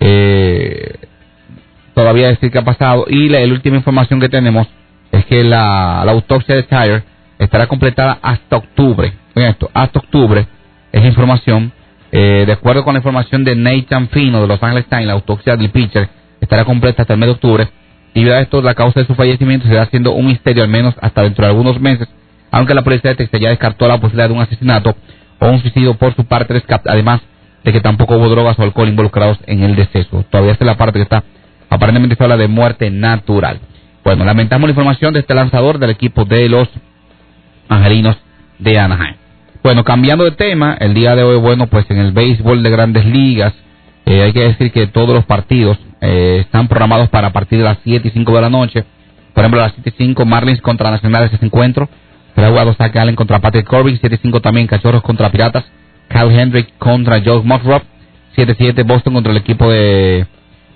Eh, 0.00 0.94
todavía 1.94 2.28
decir 2.28 2.50
qué 2.50 2.58
ha 2.58 2.64
pasado. 2.64 3.06
Y 3.08 3.28
la, 3.28 3.40
la 3.40 3.52
última 3.52 3.76
información 3.76 4.20
que 4.20 4.28
tenemos 4.28 4.66
es 5.12 5.24
que 5.26 5.44
la, 5.44 6.02
la 6.04 6.12
autopsia 6.12 6.54
de 6.56 6.62
Tyre 6.64 7.02
estará 7.38 7.66
completada 7.66 8.18
hasta 8.22 8.56
octubre. 8.56 9.12
Oigan 9.34 9.52
esto, 9.52 9.70
hasta 9.74 9.98
octubre 9.98 10.46
es 10.92 11.04
información. 11.04 11.72
eh, 12.12 12.44
de 12.46 12.52
acuerdo 12.52 12.84
con 12.84 12.94
la 12.94 12.98
información 12.98 13.42
de 13.42 13.56
Nathan 13.56 14.08
Fino 14.08 14.40
de 14.40 14.46
Los 14.46 14.62
Angeles 14.62 14.86
Times, 14.88 15.06
la 15.06 15.14
autopsia 15.14 15.56
del 15.56 15.70
pitcher 15.70 16.08
estará 16.40 16.64
completa 16.64 17.02
hasta 17.02 17.14
el 17.14 17.20
mes 17.20 17.26
de 17.26 17.32
octubre. 17.32 17.68
Y 18.14 18.28
a 18.28 18.40
esto, 18.40 18.62
la 18.62 18.74
causa 18.74 19.00
de 19.00 19.06
su 19.06 19.16
fallecimiento 19.16 19.66
será 19.66 19.86
siendo 19.86 20.12
un 20.12 20.26
misterio 20.26 20.62
al 20.62 20.68
menos 20.68 20.94
hasta 21.00 21.22
dentro 21.22 21.44
de 21.44 21.50
algunos 21.50 21.80
meses. 21.80 22.08
Aunque 22.52 22.74
la 22.74 22.82
policía 22.82 23.10
de 23.10 23.16
Texas 23.16 23.40
ya 23.40 23.48
descartó 23.48 23.88
la 23.88 23.98
posibilidad 23.98 24.28
de 24.28 24.34
un 24.34 24.40
asesinato 24.42 24.94
o 25.40 25.48
un 25.48 25.60
suicidio 25.60 25.94
por 25.94 26.14
su 26.14 26.24
parte 26.24 26.62
además 26.86 27.20
de 27.64 27.72
que 27.72 27.80
tampoco 27.80 28.16
hubo 28.16 28.28
drogas 28.28 28.56
o 28.58 28.62
alcohol 28.62 28.88
involucrados 28.88 29.38
en 29.46 29.64
el 29.64 29.74
deceso. 29.74 30.24
Todavía 30.30 30.52
esta 30.52 30.64
es 30.64 30.66
la 30.66 30.76
parte 30.76 31.00
que 31.00 31.02
está 31.02 31.24
aparentemente 31.74 32.16
se 32.16 32.22
habla 32.22 32.36
de 32.36 32.48
muerte 32.48 32.90
natural. 32.90 33.58
Bueno, 34.04 34.24
lamentamos 34.24 34.68
la 34.68 34.72
información 34.72 35.12
de 35.12 35.20
este 35.20 35.34
lanzador 35.34 35.78
del 35.78 35.90
equipo 35.90 36.24
de 36.24 36.48
los 36.48 36.68
Angelinos 37.68 38.16
de 38.58 38.78
Anaheim. 38.78 39.16
Bueno, 39.62 39.84
cambiando 39.84 40.24
de 40.24 40.32
tema, 40.32 40.76
el 40.78 40.92
día 40.94 41.16
de 41.16 41.22
hoy, 41.22 41.38
bueno, 41.38 41.68
pues 41.68 41.86
en 41.90 41.98
el 41.98 42.12
béisbol 42.12 42.62
de 42.62 42.70
grandes 42.70 43.06
ligas, 43.06 43.54
eh, 44.06 44.22
hay 44.22 44.32
que 44.32 44.40
decir 44.40 44.72
que 44.72 44.86
todos 44.88 45.14
los 45.14 45.24
partidos 45.24 45.78
eh, 46.00 46.38
están 46.40 46.68
programados 46.68 47.08
para 47.08 47.28
a 47.28 47.32
partir 47.32 47.58
de 47.58 47.64
las 47.64 47.78
7 47.82 48.08
y 48.08 48.10
5 48.10 48.34
de 48.34 48.40
la 48.42 48.50
noche. 48.50 48.84
Por 49.32 49.42
ejemplo, 49.42 49.60
a 49.60 49.64
las 49.64 49.72
7 49.74 49.90
y 49.96 50.04
5, 50.06 50.24
Marlins 50.26 50.60
contra 50.60 50.90
Nacionales 50.90 51.32
ese 51.32 51.44
encuentro. 51.44 51.88
Será 52.34 52.48
jugado 52.48 52.74
Zach 52.74 52.92
contra 53.14 53.38
Patrick 53.38 53.66
Corbin. 53.66 53.98
7 53.98 54.14
y 54.14 54.18
5 54.18 54.40
también 54.40 54.66
Cachorros 54.66 55.02
contra 55.02 55.30
Piratas. 55.30 55.64
Kyle 56.08 56.30
Hendrick 56.38 56.76
contra 56.78 57.22
Joe 57.24 57.42
Musgrove. 57.42 57.84
7 58.34 58.52
y 58.52 58.54
7 58.56 58.82
Boston 58.82 59.14
contra 59.14 59.32
el 59.32 59.38
equipo 59.38 59.70
de 59.70 60.26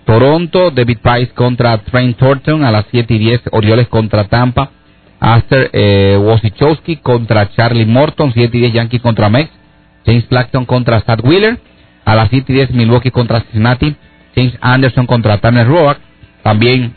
Toronto. 0.07 0.71
David 0.71 0.99
Price 1.03 1.33
contra 1.35 1.77
Trent 1.79 2.17
Thornton. 2.17 2.65
A 2.65 2.73
las 2.73 2.87
7 2.91 3.13
y 3.13 3.19
10 3.19 3.43
Orioles 3.53 3.89
contra 3.89 4.25
Tampa. 4.25 4.71
Aster 5.21 5.71
eh, 5.73 6.17
Wosichowski 6.21 6.97
contra 6.97 7.51
Charlie 7.51 7.87
Morton. 7.87 8.33
7 8.33 8.57
y 8.57 8.61
10 8.61 8.73
Yankees 8.73 9.01
contra 9.03 9.29
Mex. 9.29 9.51
James 10.07 10.29
Blackton 10.29 10.65
contra 10.65 10.99
Stad 10.99 11.21
Wheeler. 11.25 11.59
A 12.05 12.15
las 12.15 12.29
7 12.31 12.53
y 12.53 12.55
10 12.57 12.71
Milwaukee 12.73 13.11
contra 13.11 13.41
Cincinnati. 13.41 13.95
James 14.35 14.57
Anderson 14.61 15.07
contra 15.07 15.39
Tanner 15.39 15.67
Roark. 15.67 16.01
También 16.43 16.95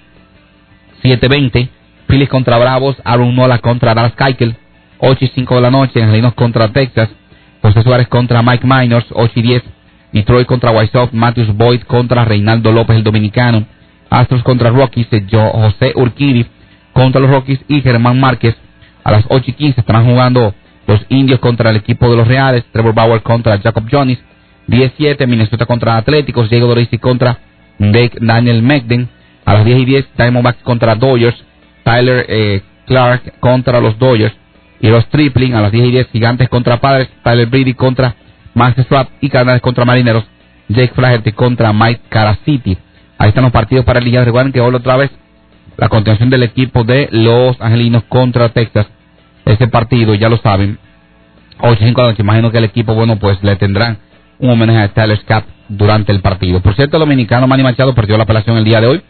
7.20 1.04 1.70
Phillies 2.08 2.30
contra 2.30 2.58
Bravos. 2.58 2.96
Aaron 3.04 3.36
Nola 3.36 3.60
contra 3.60 3.94
Dallas 3.94 4.14
Keuchel. 4.16 4.56
8 5.00 5.26
y 5.26 5.28
5 5.34 5.56
de 5.56 5.62
la 5.62 5.72
noche 5.72 6.02
Angelinos 6.02 6.34
contra 6.36 6.68
Texas. 6.70 7.10
José 7.62 7.82
Suárez 7.84 8.08
contra 8.08 8.42
Mike 8.42 8.66
Minors. 8.68 9.06
8 9.12 9.32
y 9.36 9.42
10 9.42 9.64
Detroit 10.14 10.48
contra 10.48 10.72
White 10.72 10.92
Sox. 10.92 11.14
Matthews 11.14 11.56
Boyd 11.56 11.82
contra 11.84 12.24
Reinaldo 12.26 12.72
López 12.72 12.98
el 12.98 13.04
dominicano. 13.04 13.66
Astros 14.10 14.44
contra 14.44 14.70
Rockies. 14.70 15.08
Jo- 15.32 15.50
José 15.52 15.94
Urquidi 15.96 16.46
contra 16.94 17.22
los 17.22 17.30
Rockies 17.30 17.60
y 17.68 17.82
Germán 17.82 18.20
Márquez. 18.20 18.56
A 19.04 19.12
las 19.12 19.26
8 19.30 19.46
y 19.48 19.54
15 19.54 19.82
estarán 19.82 20.06
jugando 20.06 20.54
los 20.88 21.00
Indios 21.10 21.40
contra 21.40 21.70
el 21.70 21.78
equipo 21.78 22.10
de 22.10 22.18
los 22.18 22.28
Reales. 22.28 22.64
Trevor 22.72 22.94
Bauer 22.94 23.22
contra 23.22 23.60
Jacob 23.60 23.86
Jones. 23.92 24.20
17 24.68 25.26
Minnesota 25.28 25.66
contra 25.66 25.98
Atléticos. 25.98 26.50
Diego 26.50 26.68
Dorisi 26.68 26.98
contra 26.98 27.40
Dake 27.78 28.18
Daniel 28.20 28.62
Megden. 28.62 29.10
A 29.46 29.56
las 29.56 29.66
10 29.66 29.80
y 29.80 29.86
10 29.86 30.10
Diamondbacks 30.18 30.64
contra 30.64 30.96
Dodgers. 30.96 31.36
Tyler 31.84 32.26
eh, 32.28 32.62
Clark 32.86 33.40
contra 33.40 33.80
los 33.80 33.98
Dodgers. 33.98 34.36
Y 34.80 34.90
los 34.90 35.08
Tripling 35.10 35.56
a 35.56 35.62
las 35.62 35.72
10 35.72 35.88
y 35.88 35.92
10 35.92 36.08
Gigantes 36.12 36.50
contra 36.50 36.80
Padres. 36.80 37.10
Tyler 37.24 37.48
Brady 37.48 37.74
contra 37.74 38.16
Max 38.54 38.82
Strapp 38.84 39.10
y 39.22 39.30
Cardenales 39.30 39.62
contra 39.62 39.86
Marineros. 39.86 40.26
Jake 40.68 40.94
Flaherty 40.94 41.32
contra 41.32 41.74
Mike 41.74 42.02
Caracity. 42.10 42.78
Ahí 43.18 43.30
están 43.30 43.44
los 43.44 43.54
partidos 43.54 43.86
para 43.86 44.00
el 44.00 44.06
día. 44.06 44.24
Recuerden 44.24 44.52
que 44.52 44.62
hoy 44.62 44.74
otra 44.74 44.98
vez 44.98 45.12
la 45.82 45.90
continuación 45.90 46.30
del 46.30 46.44
equipo 46.44 46.84
de 46.84 47.10
los 47.12 47.60
Angelinos 47.60 48.04
contra 48.08 48.50
Texas. 48.50 48.86
Ese 49.46 49.68
partido, 49.68 50.14
ya 50.14 50.30
lo 50.30 50.38
saben, 50.38 50.78
8 51.60 51.76
y 51.82 51.86
5 51.88 52.08
de. 52.08 52.16
Imagino 52.20 52.52
que 52.52 52.60
el 52.60 52.66
equipo, 52.66 52.94
bueno, 52.94 53.18
pues 53.18 53.42
le 53.42 53.56
tendrán 53.56 53.98
un 54.38 54.52
homenaje 54.52 54.80
a 54.80 54.88
Tyler 54.90 55.18
Scott 55.18 55.44
durante 55.70 56.12
el 56.12 56.22
partido. 56.22 56.60
Por 56.60 56.76
cierto, 56.76 56.98
el 56.98 57.02
dominicano 57.02 57.48
Manny 57.48 57.64
Machado 57.64 57.96
perdió 57.96 58.16
la 58.16 58.24
apelación 58.24 58.58
el 58.58 58.64
día 58.64 58.80
de 58.80 58.88
hoy. 58.88 59.02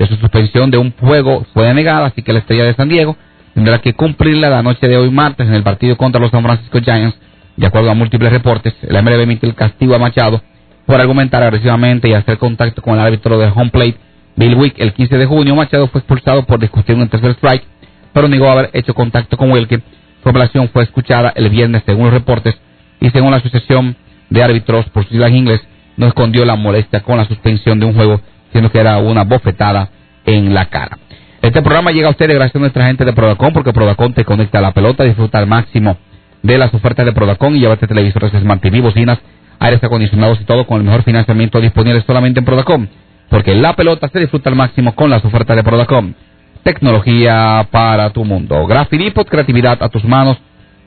De 0.00 0.06
su 0.08 0.16
suspensión 0.16 0.68
de 0.72 0.78
un 0.78 0.92
juego 0.98 1.46
fue 1.54 1.68
denegada, 1.68 2.06
así 2.06 2.22
que 2.22 2.32
la 2.32 2.40
estrella 2.40 2.64
de 2.64 2.74
San 2.74 2.88
Diego 2.88 3.16
tendrá 3.54 3.78
que 3.78 3.94
cumplirla 3.94 4.50
la 4.50 4.64
noche 4.64 4.88
de 4.88 4.96
hoy 4.96 5.10
martes 5.10 5.46
en 5.46 5.54
el 5.54 5.62
partido 5.62 5.96
contra 5.96 6.20
los 6.20 6.32
San 6.32 6.42
Francisco 6.42 6.80
Giants. 6.80 7.16
De 7.56 7.66
acuerdo 7.68 7.88
a 7.88 7.94
múltiples 7.94 8.32
reportes, 8.32 8.74
la 8.82 9.00
MLB 9.00 9.20
emite 9.20 9.46
el 9.46 9.54
castigo 9.54 9.94
a 9.94 9.98
Machado 10.00 10.42
por 10.86 11.00
argumentar 11.00 11.44
agresivamente 11.44 12.08
y 12.08 12.14
hacer 12.14 12.36
contacto 12.36 12.82
con 12.82 12.94
el 12.94 13.00
árbitro 13.00 13.38
de 13.38 13.46
home 13.46 13.70
plate, 13.70 13.96
Bill 14.36 14.54
Wick. 14.54 14.74
El 14.78 14.92
15 14.92 15.16
de 15.16 15.26
junio, 15.26 15.54
Machado 15.54 15.88
fue 15.88 16.00
expulsado 16.00 16.44
por 16.44 16.60
discusión 16.60 17.00
en 17.00 17.08
tercer 17.08 17.30
strike, 17.32 17.64
pero 18.12 18.28
negó 18.28 18.48
haber 18.48 18.70
hecho 18.74 18.94
contacto 18.94 19.36
con 19.36 19.50
Wilke. 19.50 19.80
Su 20.22 20.28
apelación 20.28 20.68
fue 20.68 20.84
escuchada 20.84 21.32
el 21.34 21.48
viernes 21.48 21.82
según 21.86 22.04
los 22.04 22.14
reportes 22.14 22.54
y 23.00 23.10
según 23.10 23.30
la 23.30 23.38
Asociación 23.38 23.96
de 24.30 24.42
Árbitros 24.42 24.88
por 24.90 25.06
sus 25.06 25.16
inglés, 25.30 25.60
no 25.96 26.06
escondió 26.06 26.44
la 26.44 26.56
molestia 26.56 27.00
con 27.00 27.16
la 27.16 27.24
suspensión 27.26 27.78
de 27.78 27.86
un 27.86 27.94
juego, 27.94 28.20
siendo 28.52 28.70
que 28.70 28.78
era 28.78 28.98
una 28.98 29.24
bofetada 29.24 29.90
en 30.24 30.52
la 30.52 30.66
cara. 30.66 30.98
Este 31.42 31.62
programa 31.62 31.92
llega 31.92 32.08
a 32.08 32.10
ustedes 32.10 32.34
gracias 32.34 32.56
a 32.56 32.58
nuestra 32.58 32.86
gente 32.86 33.04
de 33.04 33.12
Prodacom, 33.12 33.52
porque 33.52 33.72
Prodacom 33.72 34.12
te 34.12 34.24
conecta 34.24 34.58
a 34.58 34.62
la 34.62 34.72
pelota, 34.72 35.04
disfruta 35.04 35.38
al 35.38 35.46
máximo 35.46 35.96
de 36.42 36.58
las 36.58 36.72
ofertas 36.74 37.06
de 37.06 37.12
Prodacom 37.12 37.54
y 37.54 37.60
llévate 37.60 37.86
televisores 37.86 38.32
Smart 38.32 38.60
TV, 38.60 38.80
bocinas, 38.80 39.18
aires 39.58 39.82
acondicionados 39.82 40.40
y 40.40 40.44
todo 40.44 40.66
con 40.66 40.78
el 40.78 40.84
mejor 40.84 41.02
financiamiento 41.02 41.60
disponible 41.60 42.02
solamente 42.06 42.40
en 42.40 42.44
Prodacom, 42.44 42.88
porque 43.28 43.54
la 43.54 43.74
pelota 43.74 44.08
se 44.08 44.20
disfruta 44.20 44.50
al 44.50 44.56
máximo 44.56 44.94
con 44.94 45.10
las 45.10 45.24
ofertas 45.24 45.56
de 45.56 45.64
Prodacom. 45.64 46.14
Tecnología 46.62 47.66
para 47.70 48.10
tu 48.10 48.24
mundo. 48.24 48.66
Grafiripos, 48.66 49.26
creatividad 49.26 49.82
a 49.82 49.88
tus 49.88 50.04
manos. 50.04 50.38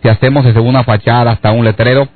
Te 0.02 0.10
hacemos 0.10 0.46
desde 0.46 0.60
una 0.60 0.84
fachada 0.84 1.32
hasta 1.32 1.52
un 1.52 1.66
letrero. 1.66 2.08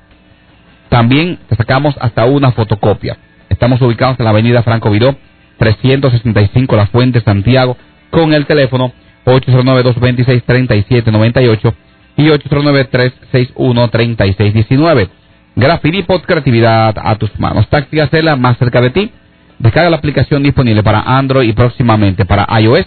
También 0.90 1.40
te 1.50 1.56
sacamos 1.56 1.96
hasta 2.00 2.26
una 2.26 2.52
fotocopia. 2.52 3.18
Estamos 3.50 3.82
ubicados 3.82 4.20
en 4.20 4.26
la 4.26 4.32
avenida 4.32 4.64
Franco 4.64 4.90
Viró, 4.90 5.16
365 5.58 6.76
La 6.76 6.88
Fuente, 6.88 7.22
Santiago, 7.22 7.78
con 8.10 8.34
el 8.34 8.46
teléfono 8.46 8.92
809-226-3798 9.26 11.74
y 12.18 12.28
809-361-3619. 12.28 15.10
Grafiripos, 15.56 16.24
creatividad 16.24 16.96
a 16.98 17.16
tus 17.16 17.40
manos. 17.40 17.70
Taxi 17.70 17.96
Gacela, 17.98 18.36
más 18.36 18.58
cerca 18.58 18.82
de 18.82 18.90
ti. 18.90 19.12
Descarga 19.60 19.90
la 19.90 19.98
aplicación 19.98 20.44
disponible 20.44 20.84
para 20.84 21.02
Android 21.02 21.50
y 21.50 21.54
próximamente 21.54 22.26
para 22.26 22.48
iOS 22.60 22.86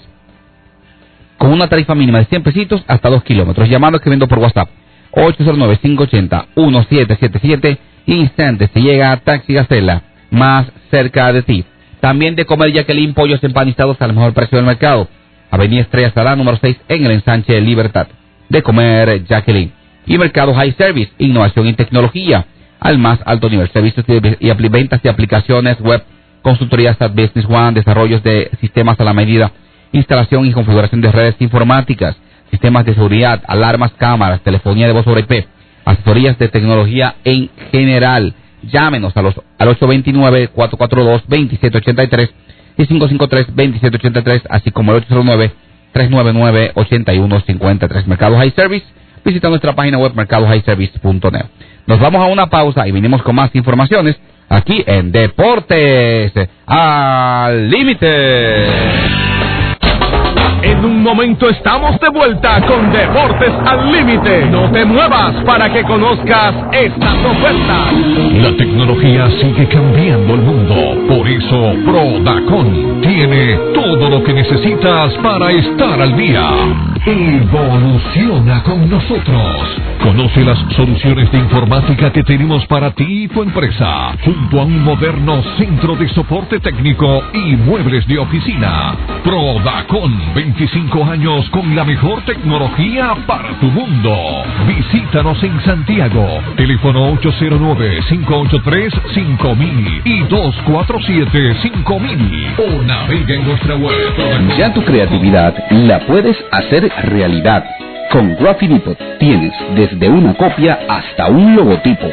con 1.39 1.53
una 1.53 1.69
tarifa 1.69 1.95
mínima 1.95 2.19
de 2.19 2.25
100 2.27 2.43
pesitos 2.43 2.83
hasta 2.87 3.09
2 3.11 3.23
kilómetros. 3.23 3.69
Llamando 3.69 3.97
escribiendo 3.97 4.27
por 4.27 4.39
WhatsApp 4.39 4.71
809-580-1777 5.13 7.79
instantes 8.07 8.71
se 8.73 8.81
llega 8.81 9.17
Taxi 9.19 9.53
Gacela 9.55 10.03
más 10.31 10.67
cerca 10.91 11.33
de 11.33 11.43
ti. 11.43 11.65
También 12.01 12.35
de 12.37 12.45
comer 12.45 12.73
Jacqueline 12.73 13.15
pollos 13.15 13.43
empanizados 13.43 13.97
al 14.01 14.13
mejor 14.13 14.35
precio 14.35 14.59
del 14.59 14.67
mercado. 14.67 15.09
Avenida 15.51 15.83
Estrella 15.83 16.13
Salá 16.13 16.37
número 16.37 16.59
6 16.61 16.77
en 16.89 17.07
el 17.07 17.13
ensanche 17.13 17.55
de 17.55 17.61
Libertad. 17.61 18.09
De 18.49 18.63
comer 18.63 19.25
Jacqueline. 19.25 19.73
Y 20.07 20.19
Mercado 20.19 20.55
High 20.55 20.75
Service, 20.79 21.11
innovación 21.19 21.67
y 21.67 21.73
tecnología 21.73 22.47
al 22.79 22.99
más 22.99 23.19
alto 23.25 23.49
nivel. 23.49 23.69
Servicios 23.73 24.07
y 24.09 24.49
y 24.49 24.69
ventas 24.69 25.03
de 25.03 25.11
aplicaciones 25.11 25.81
web, 25.81 26.05
consultorías 26.47 26.97
at 27.01 27.11
Business 27.11 27.45
One, 27.49 27.73
desarrollos 27.73 28.23
de 28.23 28.53
sistemas 28.61 29.01
a 29.01 29.05
la 29.05 29.13
medida, 29.13 29.51
instalación 29.91 30.47
y 30.47 30.53
configuración 30.53 31.01
de 31.01 31.11
redes 31.11 31.35
informáticas, 31.41 32.17
sistemas 32.53 32.87
de 32.87 32.95
seguridad, 32.95 33.43
alarmas, 33.49 33.91
cámaras, 33.99 34.41
telefonía 34.43 34.87
de 34.87 34.93
voz 34.93 35.03
sobre 35.05 35.23
IP, 35.23 35.45
asesorías 35.85 36.39
de 36.39 36.47
tecnología 36.47 37.17
en 37.25 37.51
general. 37.73 38.33
Llámenos 38.63 39.17
a 39.17 39.23
los, 39.23 39.35
al 39.59 39.77
829-442-2783 39.77 42.31
y 42.79 42.85
553-2783, 42.85 44.43
así 44.49 44.71
como 44.71 44.95
el 44.95 45.05
809-399-8153. 45.95 48.07
Mercado 48.07 48.37
High 48.37 48.53
Service. 48.53 48.87
Visita 49.25 49.49
nuestra 49.49 49.75
página 49.75 49.99
web 49.99 50.13
mercadohighservice.net. 50.15 51.47
Nos 51.89 51.99
vamos 51.99 52.23
a 52.23 52.27
una 52.27 52.47
pausa 52.47 52.87
y 52.87 52.93
venimos 52.93 53.21
con 53.23 53.35
más 53.35 53.53
informaciones 53.57 54.17
aquí 54.49 54.83
en 54.87 55.13
Deportes 55.13 56.33
al 56.67 57.71
Límite. 57.71 58.67
En 60.63 60.85
un 60.85 61.03
momento 61.03 61.49
estamos 61.49 61.99
de 62.01 62.09
vuelta 62.09 62.61
con 62.67 62.91
Deportes 62.93 63.53
al 63.65 63.93
Límite. 63.93 64.47
No 64.47 64.71
te 64.71 64.85
muevas 64.85 65.35
para 65.45 65.73
que 65.73 65.83
conozcas 65.85 66.55
estas 66.73 67.25
ofertas. 67.25 67.93
La 68.43 68.57
tecnología 68.57 69.31
sigue 69.41 69.69
cambiando 69.69 70.35
el 70.35 70.41
mundo. 70.41 70.75
Por 71.09 71.29
eso 71.29 71.75
Prodacon 71.85 73.01
tiene 73.01 73.57
todo 73.75 74.11
lo 74.11 74.25
que 74.25 74.33
necesitas 74.33 75.15
para 75.23 75.53
estar 75.53 76.01
al 76.01 76.17
día. 76.17 76.51
Evoluciona 77.07 78.63
con 78.65 78.91
nosotros. 78.91 79.96
Conoce 80.07 80.45
las 80.45 80.59
soluciones 80.77 81.33
de 81.33 81.39
informática 81.39 82.13
que 82.13 82.23
tenemos 82.23 82.65
para 82.67 82.93
ti 82.93 83.25
y 83.25 83.29
tu 83.29 83.43
empresa, 83.43 84.13
junto 84.25 84.61
a 84.61 84.65
un 84.65 84.85
moderno 84.85 85.43
centro 85.59 85.97
de 85.97 86.09
soporte 86.11 86.61
técnico 86.61 87.25
y 87.35 87.57
muebles 87.57 88.07
de 88.07 88.21
oficina. 88.21 88.95
Prodacon, 89.25 90.33
25 90.33 91.05
años 91.07 91.51
con 91.51 91.75
la 91.75 91.85
mejor 91.85 92.23
tecnología 92.23 93.17
para 93.27 93.59
tu 93.59 93.67
mundo. 93.67 94.45
Visítanos 94.69 95.43
en 95.43 95.61
Santiago, 95.63 96.41
teléfono 96.57 97.13
809-583-5000 97.17 100.03
y 100.05 100.21
247-5000 100.21 102.55
o 102.59 102.81
navega 102.85 103.35
en 103.35 103.45
nuestra 103.45 103.75
web. 103.75 103.97
Ya 104.57 104.73
tu 104.73 104.85
creatividad 104.85 105.53
la 105.71 105.99
puedes 106.07 106.37
hacer 106.53 106.89
realidad. 107.03 107.65
Con 108.11 108.37
Graffiti 108.37 108.75
Depot 108.75 108.99
tienes 109.19 109.53
desde 109.75 110.09
una 110.09 110.35
copia 110.35 110.79
hasta 110.89 111.29
un 111.29 111.57
logotipo. 111.57 112.07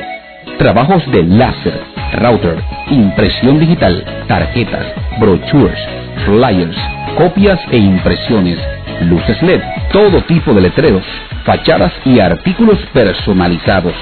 Trabajos 0.57 1.03
de 1.11 1.23
láser, 1.23 1.79
router, 2.13 2.57
impresión 2.89 3.59
digital, 3.59 4.03
tarjetas, 4.27 4.85
brochures, 5.19 5.79
flyers, 6.25 6.75
copias 7.17 7.59
e 7.71 7.77
impresiones, 7.77 8.57
luces 9.01 9.41
LED, 9.43 9.61
todo 9.91 10.21
tipo 10.23 10.53
de 10.53 10.61
letreros, 10.61 11.03
fachadas 11.45 11.93
y 12.05 12.19
artículos 12.19 12.79
personalizados. 12.93 13.93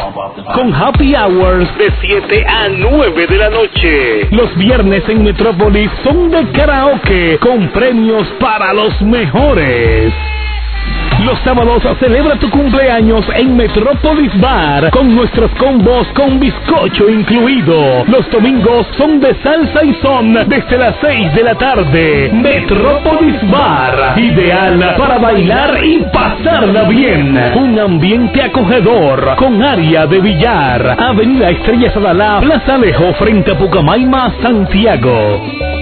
Con 0.54 0.74
happy 0.74 1.14
hours 1.14 1.68
de 1.78 1.92
7 2.00 2.46
a 2.46 2.68
9 2.68 3.26
de 3.26 3.36
la 3.36 3.50
noche. 3.50 4.28
Los 4.30 4.56
viernes 4.56 5.02
en 5.08 5.24
Metrópolis 5.24 5.90
son 6.04 6.30
de 6.30 6.44
karaoke 6.52 7.38
con 7.38 7.68
premios 7.68 8.26
para 8.38 8.72
los 8.72 9.00
mejores. 9.02 10.12
Los 11.24 11.38
sábados 11.40 11.82
celebra 11.98 12.36
tu 12.36 12.48
cumpleaños 12.48 13.26
en 13.34 13.54
Metrópolis 13.54 14.32
Bar 14.40 14.90
con 14.90 15.14
nuestros 15.14 15.50
combos 15.56 16.06
con 16.14 16.40
bizcocho 16.40 17.10
incluido. 17.10 18.04
Los 18.06 18.30
domingos 18.30 18.86
son 18.96 19.20
de 19.20 19.34
salsa 19.42 19.84
y 19.84 19.94
son 20.00 20.32
desde 20.48 20.78
las 20.78 20.96
6 21.02 21.34
de 21.34 21.42
la 21.42 21.54
tarde. 21.56 22.30
Metrópolis 22.32 23.36
Bar, 23.50 24.18
ideal 24.18 24.94
para 24.96 25.18
bailar 25.18 25.84
y 25.84 26.04
pasarla 26.10 26.84
bien. 26.84 27.36
Un 27.54 27.78
ambiente 27.78 28.42
acogedor 28.42 29.36
con 29.36 29.62
área 29.62 30.06
de 30.06 30.20
billar. 30.20 30.96
Avenida 30.98 31.50
Estrella 31.50 31.92
Sadalá, 31.92 32.40
Plaza 32.40 32.76
Alejo 32.76 33.12
frente 33.14 33.52
a 33.52 33.58
Pucamaima, 33.58 34.32
Santiago. 34.42 35.79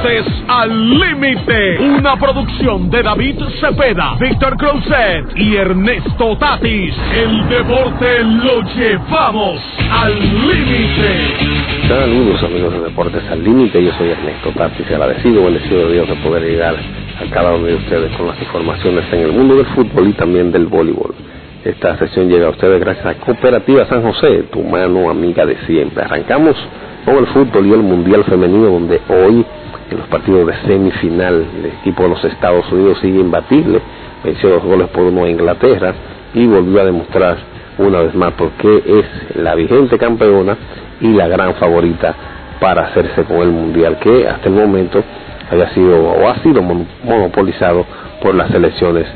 Deportes 0.00 0.32
al 0.48 0.98
límite. 0.98 1.78
Una 1.78 2.16
producción 2.16 2.88
de 2.88 3.02
David 3.02 3.36
Cepeda, 3.60 4.16
Víctor 4.18 4.56
Cruzet 4.56 5.36
y 5.36 5.56
Ernesto 5.56 6.38
Tatis. 6.38 6.94
El 7.14 7.46
deporte 7.48 8.22
lo 8.22 8.62
llevamos 8.74 9.60
al 9.90 10.14
límite. 10.14 11.86
Saludos 11.86 12.42
amigos 12.44 12.72
de 12.72 12.80
Deportes 12.80 13.22
al 13.30 13.44
Límite, 13.44 13.84
yo 13.84 13.92
soy 13.98 14.10
Ernesto 14.10 14.50
Tatis, 14.56 14.86
agradecido, 14.86 15.44
bendecido 15.44 15.88
de 15.88 15.92
Dios 15.92 16.08
de 16.08 16.14
poder 16.16 16.44
llegar 16.44 16.76
a 16.76 17.34
cada 17.34 17.54
uno 17.54 17.66
de 17.66 17.74
ustedes 17.74 18.16
con 18.16 18.28
las 18.28 18.40
informaciones 18.40 19.04
en 19.12 19.20
el 19.20 19.32
mundo 19.32 19.56
del 19.56 19.66
fútbol 19.66 20.08
y 20.08 20.12
también 20.14 20.50
del 20.50 20.66
voleibol. 20.66 21.14
Esta 21.62 21.98
sesión 21.98 22.30
llega 22.30 22.46
a 22.46 22.50
ustedes 22.50 22.80
gracias 22.80 23.04
a 23.04 23.14
Cooperativa 23.16 23.84
San 23.86 24.02
José, 24.02 24.44
tu 24.50 24.62
mano 24.62 25.10
amiga 25.10 25.44
de 25.44 25.58
siempre. 25.66 26.04
Arrancamos 26.04 26.56
con 27.04 27.16
el 27.16 27.26
fútbol 27.26 27.66
y 27.66 27.72
el 27.72 27.82
Mundial 27.82 28.24
Femenino, 28.24 28.66
donde 28.66 29.00
hoy 29.08 29.44
en 29.90 29.98
los 29.98 30.06
partidos 30.08 30.46
de 30.46 30.54
semifinal 30.66 31.44
el 31.58 31.66
equipo 31.66 32.04
de 32.04 32.10
los 32.10 32.24
Estados 32.24 32.70
Unidos 32.70 32.98
sigue 33.00 33.18
imbatible, 33.18 33.80
venció 34.24 34.50
dos 34.50 34.62
goles 34.62 34.88
por 34.88 35.04
uno 35.04 35.24
a 35.24 35.30
Inglaterra 35.30 35.92
y 36.34 36.46
volvió 36.46 36.80
a 36.80 36.84
demostrar 36.84 37.38
una 37.78 38.00
vez 38.00 38.14
más 38.14 38.32
por 38.34 38.50
qué 38.52 38.82
es 38.86 39.36
la 39.36 39.54
vigente 39.54 39.98
campeona 39.98 40.56
y 41.00 41.08
la 41.08 41.28
gran 41.28 41.54
favorita 41.54 42.14
para 42.60 42.82
hacerse 42.86 43.24
con 43.24 43.38
el 43.38 43.50
Mundial, 43.50 43.98
que 43.98 44.28
hasta 44.28 44.48
el 44.48 44.54
momento 44.54 45.02
había 45.50 45.70
sido 45.70 45.98
o 45.98 46.28
ha 46.28 46.36
sido 46.42 46.62
monopolizado 46.62 47.84
por 48.22 48.34
las 48.34 48.50
selecciones 48.50 49.06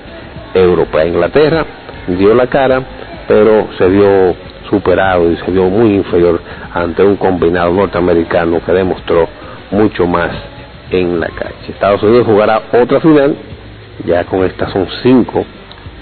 europeas. 0.54 1.06
Inglaterra 1.06 1.64
dio 2.08 2.34
la 2.34 2.46
cara, 2.46 2.82
pero 3.28 3.68
se 3.78 3.86
vio 3.88 4.34
superado 4.70 5.30
y 5.30 5.36
se 5.36 5.50
vio 5.50 5.64
muy 5.64 5.94
inferior 5.94 6.40
ante 6.72 7.04
un 7.04 7.16
combinado 7.16 7.70
norteamericano 7.72 8.60
que 8.64 8.72
demostró 8.72 9.28
mucho 9.70 10.06
más 10.06 10.30
en 11.00 11.20
la 11.20 11.28
cancha. 11.28 11.68
Estados 11.68 12.02
Unidos 12.02 12.26
jugará 12.26 12.62
otra 12.72 13.00
final, 13.00 13.34
ya 14.04 14.24
con 14.24 14.44
estas 14.44 14.72
son 14.72 14.86
cinco 15.02 15.44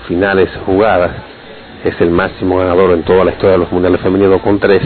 finales 0.07 0.51
jugadas, 0.67 1.11
es 1.85 2.01
el 2.01 2.11
máximo 2.11 2.59
ganador 2.59 2.93
en 2.93 3.03
toda 3.03 3.25
la 3.25 3.33
historia 3.33 3.53
de 3.53 3.59
los 3.59 3.73
mundiales 3.73 4.01
femeninos 4.01 4.41
con 4.43 4.59
tres 4.59 4.83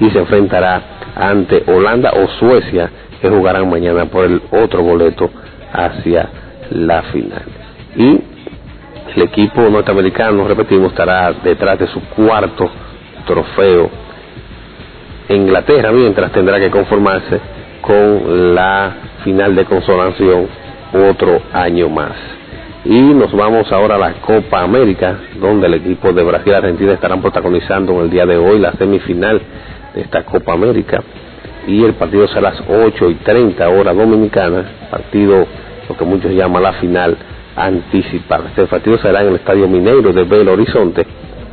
y 0.00 0.10
se 0.10 0.18
enfrentará 0.18 0.82
ante 1.14 1.64
Holanda 1.66 2.12
o 2.14 2.28
Suecia 2.38 2.90
que 3.20 3.30
jugarán 3.30 3.70
mañana 3.70 4.06
por 4.06 4.24
el 4.24 4.42
otro 4.50 4.82
boleto 4.82 5.30
hacia 5.72 6.28
la 6.70 7.02
final. 7.04 7.42
Y 7.96 8.20
el 9.14 9.22
equipo 9.22 9.62
norteamericano, 9.62 10.46
repetimos, 10.46 10.90
estará 10.90 11.32
detrás 11.32 11.78
de 11.78 11.86
su 11.86 12.00
cuarto 12.10 12.68
trofeo. 13.26 13.88
Inglaterra, 15.30 15.90
mientras 15.90 16.30
tendrá 16.32 16.60
que 16.60 16.70
conformarse 16.70 17.40
con 17.80 18.54
la 18.54 18.94
final 19.26 19.56
de 19.56 19.64
consolación 19.64 20.46
otro 21.10 21.40
año 21.52 21.88
más. 21.88 22.12
Y 22.84 23.00
nos 23.00 23.32
vamos 23.32 23.72
ahora 23.72 23.96
a 23.96 23.98
la 23.98 24.12
Copa 24.20 24.62
América, 24.62 25.18
donde 25.40 25.66
el 25.66 25.74
equipo 25.74 26.12
de 26.12 26.22
Brasil 26.22 26.52
y 26.52 26.54
Argentina 26.54 26.92
estarán 26.92 27.20
protagonizando 27.20 27.92
en 27.94 28.02
el 28.02 28.10
día 28.10 28.24
de 28.24 28.36
hoy 28.36 28.60
la 28.60 28.70
semifinal 28.74 29.40
de 29.96 30.00
esta 30.00 30.22
Copa 30.22 30.52
América. 30.52 31.02
Y 31.66 31.82
el 31.82 31.94
partido 31.94 32.28
será 32.28 32.50
a 32.50 32.52
las 32.52 32.62
8 32.68 33.10
y 33.10 33.14
30 33.16 33.68
hora 33.68 33.92
dominicana, 33.92 34.64
partido 34.92 35.44
lo 35.88 35.96
que 35.96 36.04
muchos 36.04 36.30
llaman 36.30 36.62
la 36.62 36.74
final 36.74 37.16
anticipada. 37.56 38.50
Este 38.50 38.66
partido 38.66 38.96
será 38.98 39.22
en 39.22 39.30
el 39.30 39.34
Estadio 39.34 39.66
Mineiro 39.66 40.12
de 40.12 40.22
Belo 40.22 40.52
Horizonte 40.52 41.04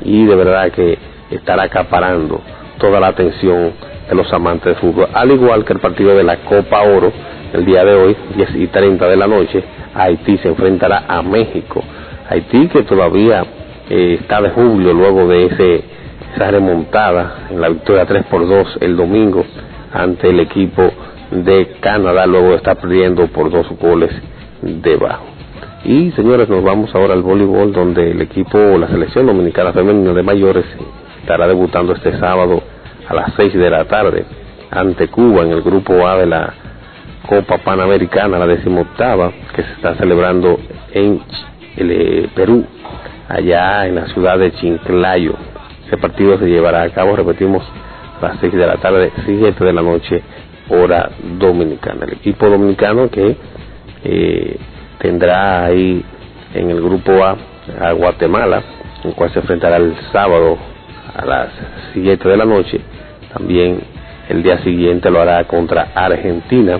y 0.05 0.25
de 0.25 0.35
verdad 0.35 0.71
que 0.71 0.95
estará 1.31 1.63
acaparando 1.63 2.39
toda 2.77 2.99
la 2.99 3.07
atención 3.07 3.71
de 4.07 4.15
los 4.15 4.31
amantes 4.31 4.75
de 4.75 4.75
fútbol, 4.75 5.07
al 5.11 5.31
igual 5.31 5.65
que 5.65 5.73
el 5.73 5.79
partido 5.79 6.15
de 6.15 6.23
la 6.23 6.37
Copa 6.37 6.83
Oro 6.83 7.11
el 7.53 7.65
día 7.65 7.85
de 7.85 7.93
hoy, 7.93 8.17
10 8.35 8.55
y 8.55 8.67
30 8.67 9.07
de 9.07 9.15
la 9.15 9.27
noche, 9.27 9.63
Haití 9.93 10.37
se 10.39 10.49
enfrentará 10.49 11.05
a 11.07 11.21
México. 11.21 11.83
Haití 12.29 12.67
que 12.67 12.81
todavía 12.83 13.45
eh, 13.89 14.17
está 14.19 14.41
de 14.41 14.49
julio 14.49 14.91
luego 14.91 15.27
de 15.27 15.45
ese, 15.45 15.83
esa 16.35 16.49
remontada 16.49 17.47
en 17.51 17.61
la 17.61 17.69
victoria 17.69 18.05
3 18.05 18.25
por 18.25 18.47
2 18.47 18.79
el 18.81 18.97
domingo 18.97 19.45
ante 19.93 20.29
el 20.29 20.39
equipo 20.39 20.91
de 21.29 21.77
Canadá, 21.79 22.25
luego 22.25 22.55
estar 22.55 22.77
perdiendo 22.77 23.27
por 23.27 23.51
dos 23.51 23.67
goles 23.79 24.11
debajo. 24.61 25.25
Y 25.85 26.11
señores, 26.11 26.49
nos 26.49 26.63
vamos 26.63 26.93
ahora 26.95 27.13
al 27.13 27.21
voleibol, 27.21 27.71
donde 27.71 28.11
el 28.11 28.21
equipo, 28.21 28.57
la 28.57 28.87
selección 28.87 29.27
dominicana 29.27 29.73
femenina 29.73 30.13
de 30.13 30.23
mayores, 30.23 30.65
estará 31.21 31.47
debutando 31.47 31.93
este 31.93 32.17
sábado 32.19 32.63
a 33.07 33.13
las 33.13 33.33
6 33.35 33.53
de 33.53 33.69
la 33.69 33.85
tarde 33.85 34.25
ante 34.71 35.07
Cuba 35.09 35.43
en 35.43 35.51
el 35.51 35.61
grupo 35.61 36.07
A 36.07 36.17
de 36.17 36.25
la 36.25 36.53
Copa 37.27 37.57
Panamericana, 37.59 38.37
la 38.37 38.47
decimoctava, 38.47 39.31
que 39.55 39.63
se 39.63 39.71
está 39.73 39.95
celebrando 39.95 40.59
en 40.91 41.21
el, 41.77 42.29
Perú, 42.35 42.65
allá 43.29 43.87
en 43.87 43.95
la 43.95 44.07
ciudad 44.07 44.37
de 44.37 44.51
Chinclayo. 44.53 45.35
Ese 45.87 45.97
partido 45.97 46.37
se 46.37 46.45
llevará 46.45 46.83
a 46.83 46.89
cabo, 46.89 47.15
repetimos, 47.15 47.63
a 48.21 48.27
las 48.27 48.39
6 48.39 48.53
de 48.53 48.67
la 48.67 48.77
tarde, 48.77 49.11
7 49.25 49.63
de 49.63 49.73
la 49.73 49.81
noche, 49.81 50.21
hora 50.69 51.11
dominicana. 51.39 52.05
El 52.05 52.13
equipo 52.13 52.49
dominicano 52.49 53.09
que 53.09 53.37
eh, 54.03 54.57
tendrá 54.99 55.65
ahí 55.65 56.03
en 56.53 56.69
el 56.69 56.81
grupo 56.81 57.23
A 57.23 57.37
a 57.79 57.93
Guatemala, 57.93 58.61
en 59.03 59.11
cual 59.13 59.31
se 59.31 59.39
enfrentará 59.39 59.77
el 59.77 59.95
sábado 60.11 60.57
a 61.15 61.25
las 61.25 61.49
7 61.93 62.27
de 62.27 62.37
la 62.37 62.45
noche. 62.45 62.81
También 63.33 63.79
el 64.29 64.43
día 64.43 64.59
siguiente 64.59 65.09
lo 65.09 65.21
hará 65.21 65.45
contra 65.45 65.91
Argentina 65.95 66.79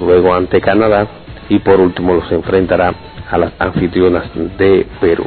luego 0.00 0.34
ante 0.34 0.60
Canadá 0.60 1.06
y 1.48 1.58
por 1.60 1.80
último 1.80 2.14
los 2.14 2.30
enfrentará 2.30 2.94
a 3.30 3.38
las 3.38 3.52
anfitrionas 3.58 4.24
de 4.58 4.86
Perú. 5.00 5.24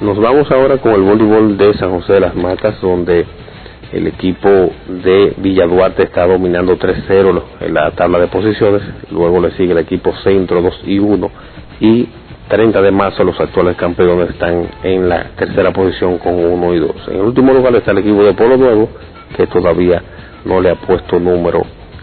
Nos 0.00 0.18
vamos 0.18 0.50
ahora 0.50 0.78
con 0.78 0.92
el 0.92 1.02
voleibol 1.02 1.56
de 1.56 1.74
San 1.74 1.90
José 1.90 2.14
de 2.14 2.20
las 2.20 2.34
Matas, 2.34 2.80
donde 2.80 3.24
el 3.92 4.06
equipo 4.06 4.48
de 4.88 5.34
Villa 5.36 5.66
Duarte 5.66 6.04
está 6.04 6.26
dominando 6.26 6.78
3-0 6.78 7.42
en 7.60 7.74
la 7.74 7.90
tabla 7.92 8.18
de 8.18 8.28
posiciones, 8.28 8.82
luego 9.10 9.40
le 9.40 9.50
sigue 9.52 9.72
el 9.72 9.78
equipo 9.78 10.12
Centro 10.24 10.62
2 10.62 10.80
y 10.86 10.98
1 10.98 11.30
y 11.80 12.08
30 12.48 12.82
de 12.82 12.90
marzo 12.90 13.22
los 13.22 13.38
actuales 13.38 13.76
campeones 13.76 14.30
están 14.30 14.66
en 14.82 15.08
la 15.08 15.30
tercera 15.36 15.72
posición 15.72 16.18
con 16.18 16.34
1 16.34 16.74
y 16.74 16.78
2. 16.80 16.90
En 17.08 17.14
el 17.16 17.22
último 17.22 17.52
lugar 17.52 17.74
está 17.76 17.92
el 17.92 17.98
equipo 17.98 18.24
de 18.24 18.34
Polo 18.34 18.56
Nuevo 18.56 18.88
que 19.36 19.46
todavía 19.46 20.02
no 20.44 20.60
le 20.60 20.70
ha 20.70 20.74
puesto 20.74 21.18
número 21.18 21.62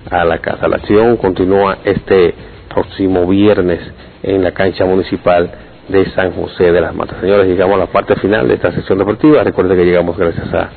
a 0.10 0.26
la 0.26 0.39
casa. 0.39 0.67
La 0.67 0.78
acción 0.78 1.17
continúa 1.17 1.80
este 1.84 2.34
próximo 2.74 3.28
viernes 3.28 3.80
en 4.24 4.43
la 4.43 4.52
cancha 4.52 4.86
municipal 4.86 5.50
de 5.88 6.06
San 6.12 6.34
José 6.34 6.72
de 6.72 6.82
las 6.82 6.93
Matas. 6.93 7.19
Señores, 7.19 7.48
llegamos 7.48 7.76
a 7.76 7.80
la 7.80 7.86
parte 7.88 8.15
final 8.15 8.48
de 8.48 8.56
esta 8.56 8.72
sesión 8.72 8.98
deportiva. 8.98 9.43
Recuerden 9.43 9.78
que 9.78 9.86
llegamos 9.86 10.17
gracias 10.17 10.54
a 10.54 10.69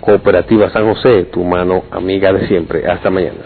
Cooperativa 0.00 0.70
San 0.70 0.86
José, 0.86 1.24
tu 1.24 1.42
mano 1.42 1.84
amiga 1.90 2.32
de 2.32 2.46
siempre. 2.46 2.86
Hasta 2.86 3.10
mañana. 3.10 3.38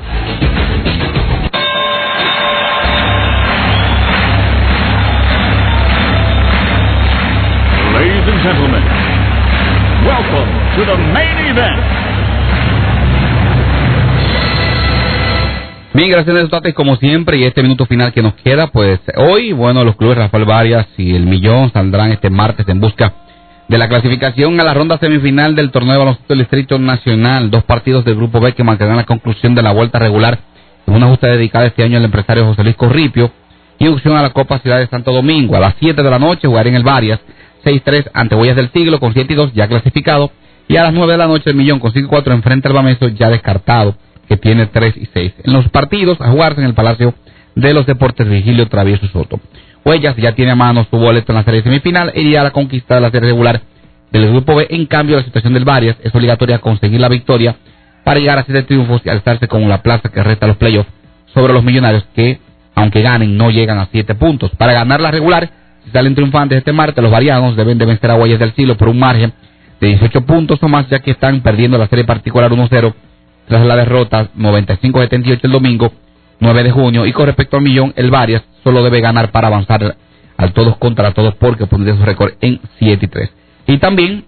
Ladies 7.95 8.29
and 8.29 8.43
gentlemen, 8.43 8.85
welcome 10.05 10.49
to 10.77 10.85
the 10.85 10.97
main 11.13 11.39
event. 11.51 11.98
Bien, 15.95 16.11
gracias 16.11 16.35
Neto 16.35 16.61
como 16.75 16.97
siempre, 16.97 17.39
y 17.39 17.45
este 17.45 17.63
minuto 17.63 17.87
final 17.87 18.13
que 18.13 18.21
nos 18.23 18.35
queda, 18.35 18.67
pues 18.67 19.01
hoy, 19.17 19.53
bueno, 19.53 19.85
los 19.85 19.97
clubes 19.97 20.19
Rafael 20.19 20.45
Varias 20.45 20.87
y 20.99 21.15
el 21.15 21.25
Millón 21.25 21.73
saldrán 21.73 22.13
este 22.13 22.29
martes 22.29 22.69
en 22.69 22.79
busca 22.79 23.15
de 23.69 23.79
la 23.79 23.89
clasificación 23.89 24.61
a 24.61 24.65
la 24.65 24.75
ronda 24.75 24.99
semifinal 24.99 25.57
del 25.57 25.71
torneo 25.71 25.95
de 25.95 25.99
baloncesto 25.99 26.35
del 26.35 26.41
Distrito 26.41 26.79
Nacional. 26.79 27.51
Dos 27.51 27.65
partidos 27.65 28.05
del 28.05 28.17
Grupo 28.17 28.39
B 28.39 28.53
que 28.53 28.65
marcarán 28.65 28.99
la 28.99 29.05
conclusión 29.05 29.55
de 29.55 29.63
la 29.63 29.73
vuelta 29.73 29.99
regular 29.99 30.39
en 30.87 30.95
una 30.95 31.07
justa 31.07 31.29
dedicada 31.29 31.67
este 31.67 31.83
año 31.83 31.97
al 31.97 32.05
empresario 32.05 32.45
José 32.45 32.65
Luis 32.65 32.77
Corripio 32.77 33.31
y 33.79 33.89
opción 33.89 34.15
a 34.15 34.23
la 34.23 34.31
Copa 34.31 34.59
Ciudad 34.59 34.79
de 34.79 34.89
Santo 34.89 35.11
Domingo. 35.11 35.57
A 35.57 35.61
las 35.61 35.75
7 35.81 36.03
de 36.03 36.11
la 36.11 36.19
noche 36.19 36.49
jugará 36.49 36.69
en 36.69 36.75
el 36.75 36.85
Varias 36.85 37.21
6-3 37.65 38.11
ante 38.13 38.35
Huellas 38.35 38.57
del 38.57 38.71
Siglo 38.73 39.01
con 39.01 39.15
7 39.15 39.33
y 39.33 39.37
2 39.37 39.55
ya 39.55 39.67
clasificado. 39.67 40.33
Y 40.69 40.77
a 40.77 40.83
las 40.83 40.93
9 40.93 41.13
de 41.13 41.19
la 41.19 41.27
noche 41.27 41.49
el 41.49 41.57
Millón 41.57 41.79
con 41.79 41.93
5 41.93 42.07
y 42.07 42.09
4 42.11 42.35
enfrenta 42.35 42.69
al 42.69 42.75
Bameso 42.75 43.09
ya 43.09 43.31
descartado 43.31 43.97
que 44.29 44.37
tiene 44.37 44.67
3 44.67 44.97
y 44.97 45.09
6. 45.13 45.33
En 45.45 45.53
los 45.53 45.69
partidos 45.71 46.21
a 46.21 46.31
jugarse 46.31 46.61
en 46.61 46.67
el 46.67 46.75
Palacio 46.75 47.15
de 47.55 47.75
los 47.75 47.87
Deportes 47.87 48.29
Vigilio 48.29 48.69
Travieso 48.69 49.07
Soto. 49.09 49.41
Huellas 49.85 50.17
ya 50.17 50.33
tiene 50.33 50.53
a 50.53 50.57
mano 50.57 50.87
su 50.91 50.97
boleto 50.99 51.33
en 51.33 51.37
la 51.37 51.45
serie 51.45 51.63
semifinal 51.63 52.13
e 52.15 52.21
iría 52.21 52.43
a 52.43 52.45
la 52.45 52.51
conquista 52.51 52.97
de 52.97 53.01
la 53.01 53.11
serie 53.11 53.31
regular 53.31 53.63
del 54.13 54.29
grupo 54.29 54.55
B. 54.55 54.67
En 54.71 54.87
cambio, 54.87 55.17
la 55.17 55.25
situación 55.25 55.55
del 55.55 55.65
Varias 55.65 55.97
es 56.03 56.15
obligatoria 56.15 56.59
conseguir 56.59 57.01
la 57.01 57.09
victoria 57.09 57.57
para 58.05 58.21
llegar 58.21 58.39
a 58.39 58.45
siete 58.45 58.63
triunfos 58.63 59.03
y 59.05 59.09
alzarse 59.09 59.49
con 59.49 59.69
la 59.69 59.83
plaza 59.83 60.11
que 60.11 60.23
resta 60.23 60.47
los 60.47 60.57
playoffs 60.57 60.91
sobre 61.35 61.53
los 61.53 61.65
millonarios 61.65 62.07
que, 62.15 62.39
aunque 62.75 63.03
ganen, 63.03 63.37
no 63.37 63.51
llegan 63.51 63.79
a 63.79 63.89
siete 63.91 64.15
puntos. 64.15 64.51
Para 64.57 64.73
ganar 64.73 65.01
la 65.01 65.11
regular, 65.11 65.51
si 65.85 65.91
salen 65.91 66.15
triunfantes 66.15 66.59
este 66.59 66.73
martes, 66.73 67.03
los 67.03 67.13
varianos 67.13 67.57
deben 67.57 67.79
de 67.79 67.87
vencer 67.87 68.11
a 68.11 68.17
Huellas 68.17 68.39
del 68.39 68.53
Silo 68.55 68.77
por 68.77 68.89
un 68.89 68.99
margen 68.99 69.33
de 69.81 69.89
18 69.89 70.23
puntos 70.23 70.59
o 70.63 70.69
más, 70.69 70.89
ya 70.89 70.99
que 71.01 71.13
están 71.13 71.41
perdiendo 71.41 71.79
la 71.79 71.87
serie 71.89 72.05
particular 72.05 72.51
1-0 72.51 72.95
tras 73.49 73.67
la 73.67 73.77
derrota 73.77 74.29
95-78 74.37 75.41
el 75.43 75.53
domingo 75.53 75.93
9 76.41 76.63
de 76.63 76.71
junio. 76.71 77.07
Y 77.07 77.13
con 77.13 77.27
respecto 77.27 77.57
al 77.57 77.63
millón, 77.63 77.93
el 77.97 78.11
Varias 78.11 78.43
solo 78.63 78.83
debe 78.83 79.01
ganar 79.01 79.31
para 79.31 79.49
avanzar 79.49 79.97
al 80.37 80.53
todos 80.53 80.77
contra 80.77 81.13
todos 81.13 81.35
porque 81.35 81.67
pondría 81.67 81.97
su 81.97 82.05
récord 82.05 82.35
en 82.41 82.61
7 82.79 83.05
y 83.05 83.09
3. 83.09 83.31
Y 83.67 83.79
también 83.79 84.25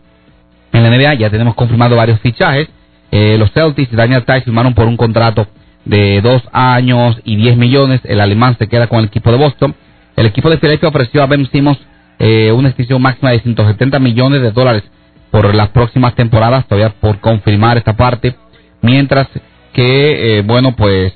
en 0.72 0.82
la 0.82 0.90
NBA 0.90 1.14
ya 1.14 1.30
tenemos 1.30 1.54
confirmado 1.54 1.96
varios 1.96 2.20
fichajes. 2.20 2.68
Eh, 3.12 3.36
los 3.38 3.52
Celtics 3.52 3.92
y 3.92 3.96
Daniel 3.96 4.24
Tice 4.24 4.42
firmaron 4.42 4.74
por 4.74 4.86
un 4.86 4.96
contrato 4.96 5.46
de 5.84 6.20
2 6.20 6.42
años 6.52 7.20
y 7.24 7.36
10 7.36 7.56
millones. 7.56 8.00
El 8.04 8.20
alemán 8.20 8.56
se 8.58 8.68
queda 8.68 8.86
con 8.86 9.00
el 9.00 9.06
equipo 9.06 9.30
de 9.30 9.38
Boston. 9.38 9.74
El 10.16 10.26
equipo 10.26 10.50
de 10.50 10.58
Philadelphia 10.58 10.88
ofreció 10.88 11.22
a 11.22 11.26
Ben 11.26 11.48
Simmons 11.50 11.78
eh, 12.18 12.52
una 12.52 12.68
extensión 12.68 13.00
máxima 13.00 13.30
de 13.30 13.40
170 13.40 13.98
millones 13.98 14.42
de 14.42 14.50
dólares 14.50 14.82
por 15.30 15.54
las 15.54 15.68
próximas 15.70 16.14
temporadas. 16.14 16.66
Todavía 16.66 16.94
por 17.00 17.20
confirmar 17.20 17.78
esta 17.78 17.96
parte. 17.96 18.34
Mientras 18.82 19.28
que, 19.72 20.38
eh, 20.38 20.42
bueno, 20.42 20.74
pues 20.76 21.12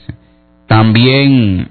también 0.67 1.71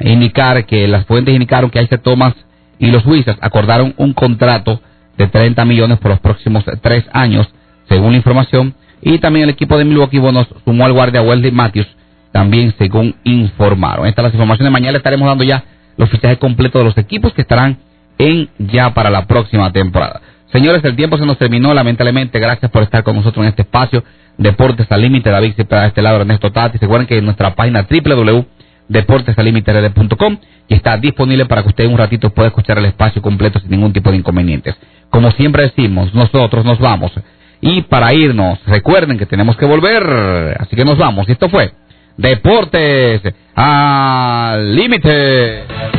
indicar 0.00 0.66
que 0.66 0.86
las 0.88 1.06
fuentes 1.06 1.34
indicaron 1.34 1.70
que 1.70 1.82
Isaac 1.82 2.02
Thomas 2.02 2.34
y 2.78 2.90
los 2.90 3.06
Wizards 3.06 3.38
acordaron 3.40 3.94
un 3.96 4.12
contrato 4.12 4.80
de 5.16 5.26
30 5.28 5.64
millones 5.64 5.98
por 5.98 6.10
los 6.10 6.20
próximos 6.20 6.64
tres 6.82 7.04
años, 7.12 7.48
según 7.88 8.12
la 8.12 8.18
información. 8.18 8.74
Y 9.00 9.18
también 9.18 9.44
el 9.44 9.50
equipo 9.50 9.78
de 9.78 9.84
Milwaukee 9.84 10.18
Bonos 10.18 10.46
sumó 10.64 10.84
al 10.84 10.92
guardia 10.92 11.22
Wesley 11.22 11.52
Matthews, 11.52 11.86
también 12.32 12.74
según 12.78 13.14
informaron. 13.24 14.06
Estas 14.06 14.24
las 14.24 14.34
informaciones. 14.34 14.72
Mañana 14.72 14.92
le 14.92 14.98
estaremos 14.98 15.26
dando 15.26 15.44
ya 15.44 15.64
los 15.96 16.10
fichajes 16.10 16.38
completos 16.38 16.80
de 16.80 16.84
los 16.84 16.98
equipos 16.98 17.32
que 17.32 17.42
estarán 17.42 17.78
en 18.18 18.48
ya 18.58 18.92
para 18.94 19.10
la 19.10 19.26
próxima 19.26 19.72
temporada. 19.72 20.20
Señores, 20.52 20.84
el 20.84 20.96
tiempo 20.96 21.16
se 21.18 21.26
nos 21.26 21.38
terminó, 21.38 21.74
lamentablemente. 21.74 22.38
Gracias 22.38 22.70
por 22.70 22.82
estar 22.82 23.02
con 23.02 23.16
nosotros 23.16 23.44
en 23.44 23.50
este 23.50 23.62
espacio. 23.62 24.04
Deportes 24.38 24.86
al 24.90 25.02
Límite, 25.02 25.30
David 25.30 25.54
Cepeda 25.56 25.82
de 25.82 25.88
este 25.88 26.02
lado, 26.02 26.20
Ernesto 26.20 26.52
Tati. 26.52 26.78
Recuerden 26.78 27.06
que 27.06 27.18
en 27.18 27.24
nuestra 27.24 27.54
página 27.54 27.86
www.deportesalímite.com 27.88 30.38
y 30.68 30.74
está 30.74 30.96
disponible 30.98 31.46
para 31.46 31.62
que 31.62 31.68
usted 31.68 31.86
un 31.86 31.98
ratito 31.98 32.30
pueda 32.30 32.48
escuchar 32.48 32.78
el 32.78 32.86
espacio 32.86 33.22
completo 33.22 33.60
sin 33.60 33.70
ningún 33.70 33.92
tipo 33.92 34.10
de 34.10 34.16
inconvenientes. 34.18 34.76
Como 35.10 35.30
siempre 35.32 35.64
decimos, 35.64 36.14
nosotros 36.14 36.64
nos 36.64 36.78
vamos. 36.78 37.12
Y 37.60 37.82
para 37.82 38.12
irnos, 38.12 38.58
recuerden 38.66 39.18
que 39.18 39.26
tenemos 39.26 39.56
que 39.56 39.64
volver. 39.64 40.56
Así 40.60 40.76
que 40.76 40.84
nos 40.84 40.98
vamos. 40.98 41.28
Y 41.28 41.32
esto 41.32 41.48
fue 41.48 41.72
Deportes 42.16 43.22
al 43.54 44.74
Límite. 44.74 45.95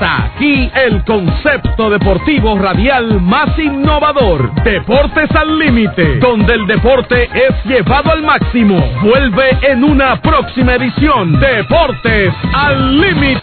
Hasta 0.00 0.26
aquí 0.26 0.70
el 0.76 1.02
concepto 1.02 1.90
deportivo 1.90 2.56
radial 2.56 3.20
más 3.20 3.58
innovador. 3.58 4.54
Deportes 4.62 5.28
al 5.34 5.58
límite, 5.58 6.20
donde 6.20 6.54
el 6.54 6.68
deporte 6.68 7.24
es 7.24 7.64
llevado 7.64 8.12
al 8.12 8.22
máximo. 8.22 8.78
Vuelve 9.02 9.58
en 9.62 9.82
una 9.82 10.22
próxima 10.22 10.76
edición. 10.76 11.40
Deportes 11.40 12.32
al 12.54 13.00
límite. 13.00 13.42